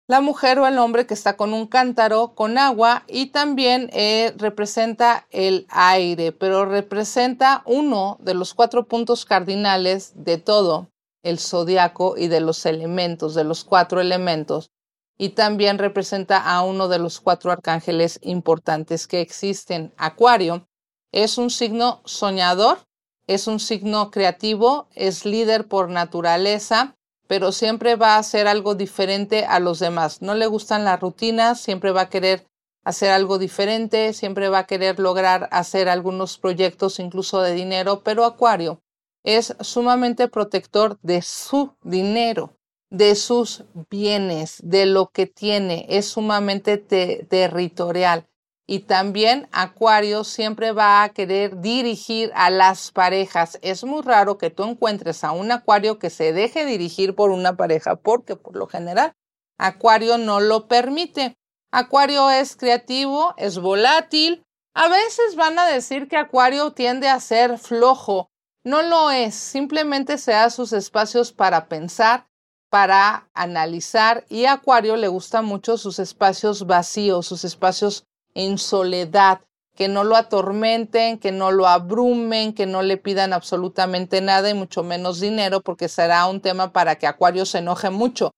la 0.09 0.21
mujer 0.21 0.59
o 0.59 0.67
el 0.67 0.77
hombre 0.79 1.07
que 1.07 1.15
está 1.15 1.37
con 1.37 1.55
un 1.55 1.69
cántaro 1.69 2.35
con 2.35 2.59
agua 2.59 3.05
y 3.07 3.27
también 3.27 3.91
eh, 3.93 4.35
representa 4.37 5.29
el 5.31 5.69
aire, 5.69 6.33
pero 6.33 6.65
representa 6.65 7.63
uno 7.65 8.19
de 8.21 8.35
los 8.35 8.53
cuatro 8.53 8.89
puntos 8.89 9.25
cardinales 9.25 10.13
de 10.17 10.39
todo 10.39 10.91
el 11.23 11.39
zodiaco 11.39 12.17
y 12.17 12.27
de 12.27 12.41
los 12.41 12.67
elementos, 12.67 13.37
de 13.37 13.45
los 13.45 13.63
cuatro 13.63 14.01
elementos. 14.01 14.73
y 15.19 15.31
también 15.31 15.79
representa 15.79 16.39
a 16.39 16.63
uno 16.63 16.89
de 16.89 16.99
los 16.99 17.21
cuatro 17.21 17.51
arcángeles 17.51 18.19
importantes 18.23 19.07
que 19.07 19.23
existen. 19.23 19.95
Acuario 19.97 20.67
es 21.17 21.39
un 21.39 21.49
signo 21.49 22.03
soñador, 22.05 22.81
es 23.27 23.47
un 23.47 23.59
signo 23.59 24.11
creativo, 24.11 24.87
es 24.95 25.25
líder 25.25 25.67
por 25.67 25.89
naturaleza, 25.89 26.95
pero 27.27 27.53
siempre 27.53 27.97
va 27.97 28.17
a 28.17 28.19
hacer 28.19 28.47
algo 28.47 28.75
diferente 28.75 29.47
a 29.47 29.59
los 29.59 29.79
demás. 29.79 30.21
No 30.21 30.35
le 30.35 30.47
gustan 30.47 30.85
las 30.85 31.01
rutinas, 31.01 31.59
siempre 31.59 31.91
va 31.91 32.03
a 32.03 32.11
querer 32.11 32.47
hacer 32.85 33.13
algo 33.13 33.39
diferente, 33.39 34.13
siempre 34.13 34.51
va 34.51 34.59
a 34.59 34.67
querer 34.67 34.99
lograr 35.01 35.49
hacer 35.53 35.89
algunos 35.89 36.37
proyectos 36.37 36.99
incluso 36.99 37.41
de 37.41 37.55
dinero, 37.55 38.03
pero 38.05 38.27
Acuario 38.27 38.83
es 39.25 39.57
sumamente 39.61 40.29
protector 40.29 40.99
de 41.01 41.23
su 41.23 41.73
dinero, 41.83 42.53
de 42.91 43.15
sus 43.15 43.65
bienes, 43.89 44.59
de 44.63 44.85
lo 44.85 45.09
que 45.09 45.27
tiene, 45.27 45.87
es 45.89 46.09
sumamente 46.09 46.77
territorial. 46.77 48.27
Y 48.69 48.81
también 48.81 49.49
Acuario 49.53 50.25
siempre 50.25 50.73
va 50.73 51.05
a 51.05 51.11
querer 51.11 51.61
dirigir 51.61 52.33
a 52.35 52.51
las 52.51 52.91
parejas. 52.91 53.59
Es 53.63 53.85
muy 53.85 54.03
raro 54.03 54.39
que 54.39 54.51
tú 54.51 54.65
encuentres 54.65 55.23
a 55.23 55.31
un 55.31 55.53
Acuario 55.53 55.99
que 55.99 56.11
se 56.11 56.33
deje 56.33 56.67
dirigir 56.67 57.15
por 57.15 57.31
una 57.31 57.57
pareja, 57.57 57.95
porque 57.95 58.35
por 58.35 58.57
lo 58.57 58.67
general 58.67 59.13
Acuario 59.59 60.19
no 60.19 60.41
lo 60.41 60.67
permite. 60.67 61.37
Acuario 61.71 62.31
es 62.31 62.57
creativo, 62.57 63.35
es 63.37 63.59
volátil. 63.59 64.43
A 64.75 64.89
veces 64.89 65.37
van 65.37 65.59
a 65.59 65.67
decir 65.67 66.09
que 66.09 66.17
Acuario 66.17 66.73
tiende 66.73 67.09
a 67.09 67.21
ser 67.21 67.59
flojo. 67.59 68.31
No 68.65 68.83
lo 68.83 69.11
es, 69.11 69.35
simplemente 69.37 70.19
se 70.19 70.33
da 70.33 70.51
sus 70.51 70.73
espacios 70.73 71.33
para 71.33 71.69
pensar, 71.69 72.27
para 72.69 73.29
analizar 73.33 74.25
y 74.29 74.47
a 74.47 74.55
Acuario 74.55 74.97
le 74.97 75.07
gustan 75.07 75.45
mucho 75.45 75.79
sus 75.79 76.01
espacios 76.01 76.67
vacíos, 76.67 77.27
sus 77.27 77.45
espacios 77.45 78.05
en 78.37 78.59
soledad, 78.59 79.41
que 79.75 79.89
no 79.89 80.05
lo 80.05 80.15
atormenten, 80.15 81.19
que 81.19 81.33
no 81.33 81.51
lo 81.51 81.67
abrumen, 81.67 82.53
que 82.53 82.67
no 82.67 82.83
le 82.83 82.99
pidan 82.99 83.33
absolutamente 83.33 84.21
nada 84.21 84.49
y 84.51 84.55
mucho 84.55 84.83
menos 84.83 85.21
dinero, 85.21 85.63
porque 85.63 85.89
será 85.89 86.27
un 86.27 86.41
tema 86.41 86.73
para 86.73 86.97
que 86.97 87.07
Acuario 87.07 87.47
se 87.47 87.59
enoje 87.59 87.91
mucho. 87.91 88.31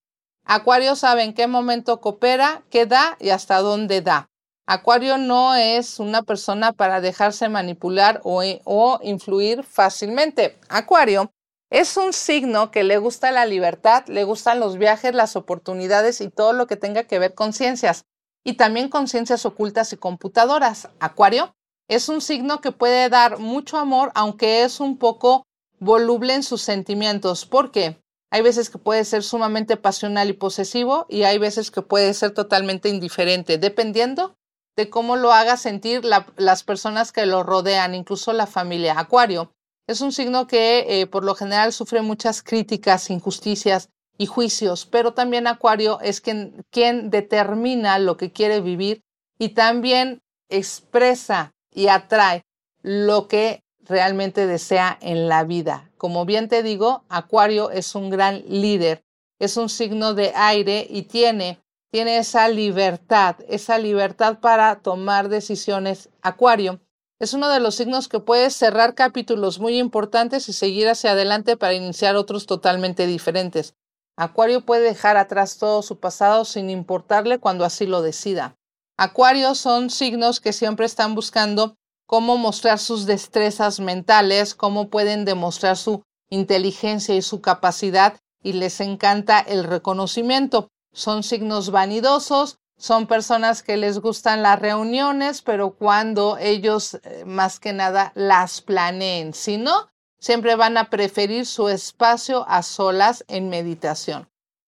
Acuario 0.45 0.95
sabe 0.95 1.25
en 1.25 1.35
qué 1.35 1.47
momento 1.47 2.01
coopera, 2.01 2.63
qué 2.71 2.87
da 2.87 3.17
y 3.21 3.31
hasta 3.31 3.59
dónde 3.59 4.01
da. 4.01 4.31
Acuario 4.67 5.19
no 5.19 5.55
es 5.55 5.99
una 5.99 6.23
persona 6.23 6.73
para 6.73 7.01
dejarse 7.01 7.49
manipular 7.49 8.21
o, 8.23 8.43
o 8.65 9.01
influir 9.03 9.65
fácilmente. 9.65 10.59
Acuario 10.69 11.33
es 11.71 11.97
un 11.97 12.13
signo 12.13 12.71
que 12.71 12.85
le 12.85 12.99
gusta 12.99 13.33
la 13.33 13.47
libertad, 13.47 14.05
le 14.07 14.25
gustan 14.25 14.61
los 14.61 14.79
viajes, 14.79 15.15
las 15.15 15.37
oportunidades 15.37 16.21
y 16.21 16.29
todo 16.29 16.53
lo 16.53 16.67
que 16.67 16.77
tenga 16.77 17.05
que 17.05 17.19
ver 17.19 17.35
con 17.35 17.53
ciencias 17.53 18.05
y 18.49 18.55
también 18.55 18.89
con 18.89 19.09
ciencias 19.09 19.45
ocultas 19.45 19.93
y 19.93 19.99
computadoras. 19.99 20.89
Acuario 21.01 21.55
es 21.87 22.09
un 22.09 22.23
signo 22.23 22.63
que 22.63 22.73
puede 22.73 23.11
dar 23.11 23.39
mucho 23.39 23.77
amor, 23.77 24.11
aunque 24.15 24.63
es 24.63 24.81
un 24.81 24.97
poco 24.97 25.45
voluble 25.81 26.33
en 26.33 26.43
sus 26.43 26.63
sentimientos. 26.63 27.45
¿Por 27.45 27.71
qué? 27.71 28.03
Hay 28.31 28.41
veces 28.41 28.71
que 28.71 28.79
puede 28.79 29.05
ser 29.05 29.23
sumamente 29.23 29.77
pasional 29.77 30.31
y 30.31 30.33
posesivo 30.33 31.05
y 31.11 31.25
hay 31.25 31.37
veces 31.37 31.71
que 31.71 31.83
puede 31.83 32.15
ser 32.15 32.31
totalmente 32.31 32.89
indiferente, 32.89 33.59
dependiendo 33.59 34.35
de 34.77 34.89
cómo 34.89 35.17
lo 35.17 35.31
haga 35.31 35.59
sentir 35.59 36.07
las 36.07 36.63
personas 36.63 37.13
que 37.13 37.27
lo 37.27 37.43
rodean, 37.43 37.95
incluso 37.95 38.33
la 38.33 38.47
familia. 38.47 38.99
Acuario 38.99 39.53
es 39.87 40.01
un 40.01 40.11
signo 40.11 40.47
que 40.47 41.03
eh, 41.03 41.07
por 41.07 41.23
lo 41.23 41.35
general 41.35 41.75
sufre 41.75 42.01
muchas 42.01 42.43
críticas, 42.43 43.11
injusticias, 43.11 43.91
y 44.19 44.27
juicios, 44.27 44.85
pero 44.85 45.15
también 45.15 45.47
Acuario 45.47 46.01
es 46.01 46.21
quien, 46.21 46.65
quien 46.71 47.09
determina 47.09 47.99
lo 48.01 48.17
que 48.17 48.33
quiere 48.33 48.61
vivir 48.61 49.03
y 49.39 49.51
también 49.51 50.21
expresa 50.51 51.55
y 51.73 51.87
atrae 51.87 52.43
lo 52.83 53.29
que 53.29 53.63
realmente 53.81 54.47
desea 54.47 54.99
en 55.01 55.29
la 55.29 55.45
vida. 55.45 55.91
Como 55.97 56.25
bien 56.27 56.49
te 56.49 56.63
digo, 56.63 57.05
Acuario 57.09 57.71
es 57.71 57.95
un 57.95 58.11
gran 58.11 58.43
líder, 58.47 59.05
es 59.39 59.57
un 59.57 59.69
signo 59.69 60.15
de 60.15 60.33
aire 60.35 60.87
y 60.91 61.03
tiene, 61.03 61.61
tiene 61.91 62.19
esa 62.19 62.49
libertad, 62.49 63.37
esa 63.49 63.79
libertad 63.79 64.41
para 64.41 64.81
tomar 64.81 65.29
decisiones. 65.29 66.11
Acuario 66.23 66.81
es 67.21 67.35
uno 67.35 67.49
de 67.49 67.61
los 67.61 67.77
signos 67.77 68.09
que 68.09 68.21
puede 68.21 68.51
cerrar 68.51 68.95
capítulos 68.95 69.59
muy 69.59 69.79
importantes 69.79 70.49
y 70.49 70.53
seguir 70.53 70.89
hacia 70.89 71.13
adelante 71.13 71.57
para 71.57 71.75
iniciar 71.75 72.17
otros 72.17 72.47
totalmente 72.47 73.07
diferentes. 73.07 73.75
Acuario 74.21 74.67
puede 74.67 74.83
dejar 74.83 75.17
atrás 75.17 75.59
todo 75.59 75.81
su 75.81 76.01
pasado 76.01 76.45
sin 76.45 76.71
importarle 76.71 77.39
cuando 77.39 77.65
así 77.65 77.87
lo 77.87 78.03
decida. 78.03 78.57
Acuario 78.97 79.55
son 79.55 79.91
signos 79.91 80.41
que 80.41 80.53
siempre 80.53 80.87
están 80.87 81.15
buscando 81.15 81.77
cómo 82.05 82.37
mostrar 82.37 82.81
sus 82.81 83.07
destrezas 83.07 83.79
mentales, 83.79 84.57
cómo 84.57 84.89
pueden 84.89 85.25
demostrar 85.25 85.77
su 85.77 86.03
inteligencia 86.31 87.15
y 87.15 87.23
su 87.23 87.41
capacidad 87.41 88.17
y 88.43 88.55
les 88.55 88.81
encanta 88.81 89.39
el 89.39 89.63
reconocimiento. 89.63 90.67
Son 90.93 91.23
signos 91.23 91.71
vanidosos, 91.71 92.59
son 92.77 93.07
personas 93.07 93.63
que 93.63 93.77
les 93.77 94.01
gustan 94.01 94.43
las 94.43 94.59
reuniones, 94.59 95.43
pero 95.43 95.77
cuando 95.77 96.39
ellos 96.39 96.95
eh, 97.05 97.23
más 97.25 97.61
que 97.61 97.73
nada 97.73 98.11
las 98.17 98.63
planeen. 98.63 99.33
Si 99.33 99.59
no, 99.59 99.91
siempre 100.21 100.57
van 100.57 100.77
a 100.77 100.91
preferir 100.91 101.47
su 101.47 101.69
espacio 101.69 102.45
a 102.49 102.63
solas 102.63 103.25
en 103.29 103.49
meditación. 103.49 104.29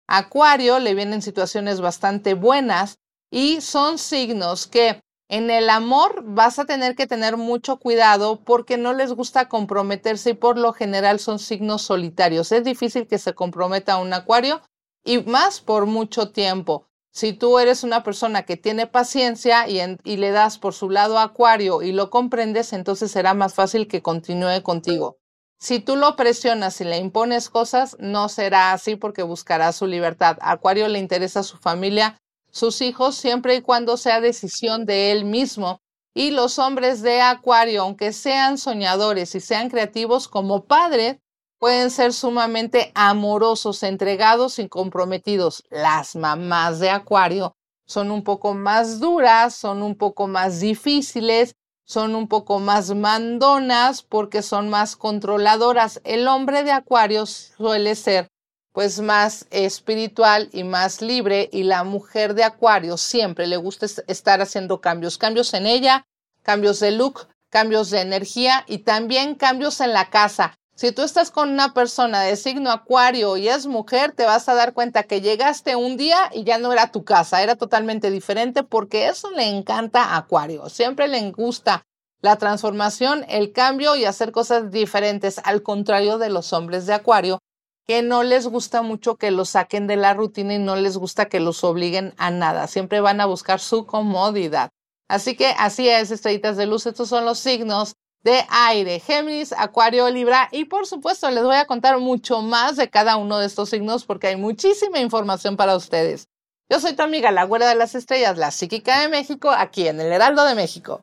Acuario 0.09 0.79
le 0.79 0.95
vienen 0.95 1.23
situaciones 1.23 1.81
bastante 1.81 2.35
buenas 2.35 2.99
y 3.31 3.61
son 3.61 3.99
signos 3.99 4.67
que 4.67 5.01
en 5.29 5.51
el 5.51 5.69
amor 5.71 6.23
vas 6.25 6.61
a 6.61 6.65
tener 6.65 6.95
que 6.95 7.09
tener 7.09 7.37
mucho 7.37 7.79
cuidado 7.79 8.45
porque 8.45 8.77
no 8.77 8.93
les 8.93 9.13
gusta 9.13 9.49
comprometerse 9.49 10.31
y 10.31 10.35
por 10.35 10.57
lo 10.57 10.73
general 10.73 11.19
son 11.19 11.41
signos 11.41 11.83
solitarios. 11.83 12.53
Es 12.53 12.63
difícil 12.63 13.09
que 13.09 13.19
se 13.19 13.35
comprometa 13.35 13.99
un 13.99 14.13
acuario 14.13 14.63
y 15.05 15.19
más 15.23 15.61
por 15.61 15.87
mucho 15.87 16.31
tiempo. 16.31 16.87
Si 17.11 17.33
tú 17.33 17.59
eres 17.59 17.83
una 17.83 18.05
persona 18.05 18.45
que 18.45 18.57
tiene 18.57 18.87
paciencia 18.87 19.69
y, 19.69 19.81
y 20.05 20.17
le 20.19 20.31
das 20.31 20.59
por 20.59 20.75
su 20.75 20.91
lado 20.91 21.19
acuario 21.19 21.83
y 21.83 21.91
lo 21.91 22.11
comprendes, 22.11 22.73
entonces 22.73 23.11
será 23.11 23.35
más 23.35 23.55
fácil 23.55 23.89
que 23.89 24.03
continúe 24.03 24.63
contigo. 24.63 25.17
Si 25.59 25.81
tú 25.81 25.97
lo 25.97 26.17
presionas 26.17 26.81
y 26.81 26.85
le 26.85 26.99
impones 26.99 27.49
cosas, 27.49 27.97
no 27.99 28.29
será 28.29 28.73
así 28.73 28.97
porque 28.97 29.23
buscará 29.23 29.73
su 29.73 29.87
libertad. 29.87 30.37
Acuario 30.41 30.89
le 30.89 30.99
interesa 30.99 31.43
su 31.43 31.57
familia, 31.57 32.21
sus 32.51 32.83
hijos, 32.83 33.17
siempre 33.17 33.57
y 33.57 33.63
cuando 33.63 33.97
sea 33.97 34.21
decisión 34.21 34.85
de 34.85 35.13
él 35.13 35.25
mismo. 35.25 35.81
Y 36.15 36.31
los 36.31 36.59
hombres 36.59 37.03
de 37.03 37.21
Acuario, 37.21 37.83
aunque 37.83 38.13
sean 38.13 38.59
soñadores 38.59 39.35
y 39.35 39.41
sean 39.41 39.69
creativos 39.71 40.29
como 40.29 40.65
padres, 40.65 41.19
pueden 41.59 41.91
ser 41.91 42.13
sumamente 42.13 42.93
amorosos, 42.95 43.83
entregados 43.83 44.59
y 44.59 44.69
comprometidos. 44.69 45.65
Las 45.71 46.17
mamás 46.17 46.81
de 46.81 46.91
Acuario 46.91 47.57
son 47.87 48.11
un 48.11 48.25
poco 48.25 48.55
más 48.55 49.01
duras, 49.01 49.55
son 49.55 49.83
un 49.83 49.97
poco 49.97 50.27
más 50.27 50.61
difíciles 50.61 51.55
son 51.87 52.17
un 52.17 52.29
poco 52.29 52.59
más 52.59 52.95
mandonas 52.95 54.03
porque 54.03 54.43
son 54.43 54.69
más 54.69 54.97
controladoras. 54.97 56.01
El 56.05 56.27
hombre 56.29 56.65
de 56.65 56.73
Acuario 56.73 57.27
suele 57.27 57.95
ser 57.95 58.29
pues 58.73 59.01
más 59.01 59.47
espiritual 59.51 60.51
y 60.53 60.63
más 60.63 61.01
libre 61.01 61.49
y 61.51 61.63
la 61.63 61.83
mujer 61.83 62.35
de 62.35 62.45
Acuario 62.45 62.99
siempre 62.99 63.47
le 63.47 63.57
gusta 63.57 63.87
estar 64.07 64.43
haciendo 64.43 64.83
cambios, 64.83 65.17
cambios 65.17 65.55
en 65.55 65.67
ella, 65.67 66.05
cambios 66.43 66.81
de 66.81 66.91
look, 66.91 67.29
cambios 67.49 67.89
de 67.89 68.03
energía 68.03 68.65
y 68.67 68.79
también 68.79 69.35
cambios 69.35 69.81
en 69.81 69.95
la 69.95 70.11
casa. 70.11 70.59
Si 70.77 70.93
tú 70.93 71.01
estás 71.01 71.31
con 71.31 71.49
una 71.49 71.73
persona 71.73 72.21
de 72.21 72.37
signo 72.37 72.71
acuario 72.71 73.39
y 73.39 73.49
es 73.49 73.67
mujer, 73.67 74.13
te 74.13 74.27
vas 74.27 74.47
a 74.51 74.55
dar 74.55 74.75
cuenta 74.75 75.05
que 75.05 75.23
llegaste 75.23 75.75
un 75.75 75.97
día 75.97 76.19
y 76.35 76.45
ya 76.45 76.59
no 76.59 76.71
era 76.71 76.93
tu 76.93 77.03
casa, 77.03 77.43
era 77.43 77.57
totalmente 77.57 78.11
diferente 78.11 78.63
porque 78.63 79.09
eso 79.09 79.31
le 79.31 79.49
encanta 79.49 80.05
a 80.05 80.19
acuario. 80.19 80.69
Siempre 80.69 81.09
le 81.09 81.31
gusta 81.31 81.87
la 82.21 82.37
transformación, 82.37 83.25
el 83.31 83.53
cambio 83.53 83.97
y 83.97 84.05
hacer 84.05 84.33
cosas 84.33 84.71
diferentes, 84.71 85.41
al 85.45 85.63
contrario 85.63 86.19
de 86.19 86.29
los 86.29 86.53
hombres 86.53 86.85
de 86.85 86.93
acuario, 86.93 87.39
que 87.87 88.03
no 88.03 88.23
les 88.23 88.47
gusta 88.47 88.83
mucho 88.83 89.17
que 89.17 89.31
los 89.31 89.49
saquen 89.49 89.87
de 89.87 89.97
la 89.97 90.13
rutina 90.13 90.57
y 90.57 90.59
no 90.59 90.77
les 90.77 90.99
gusta 90.99 91.31
que 91.31 91.41
los 91.41 91.65
obliguen 91.65 92.13
a 92.19 92.31
nada. 92.31 92.67
Siempre 92.67 93.01
van 93.01 93.23
a 93.23 93.27
buscar 93.27 93.61
su 93.61 93.87
comodidad. 93.87 94.69
Así 95.09 95.37
que 95.37 95.55
así 95.57 95.89
es, 95.89 96.11
estrellitas 96.11 96.59
de 96.59 96.67
luz, 96.67 96.85
estos 96.85 97.09
son 97.09 97.25
los 97.25 97.39
signos 97.39 97.95
de 98.27 98.45
aire, 98.51 98.99
Géminis, 98.99 99.53
Acuario, 99.57 100.11
Libra 100.11 100.49
y 100.51 100.65
por 100.65 100.85
supuesto 100.89 101.31
les 101.31 101.45
voy 101.45 101.55
a 101.55 101.65
contar 101.65 102.01
mucho 102.01 102.43
más 102.43 102.75
de 102.75 102.91
cada 102.91 103.17
uno 103.17 103.39
de 103.39 103.47
estos 103.47 103.71
signos 103.71 104.05
porque 104.05 104.27
hay 104.27 104.35
muchísima 104.35 104.99
información 104.99 105.57
para 105.57 105.77
ustedes. 105.77 106.27
Yo 106.69 106.81
soy 106.81 106.95
tu 106.95 107.03
amiga, 107.03 107.31
la 107.31 107.45
güera 107.45 107.69
de 107.69 107.77
las 107.77 107.95
estrellas, 107.95 108.37
la 108.37 108.51
psíquica 108.51 109.01
de 109.01 109.09
México, 109.09 109.53
aquí 109.53 109.87
en 109.87 110.01
el 110.01 110.11
Heraldo 110.11 110.45
de 110.45 110.57
México. 110.57 111.03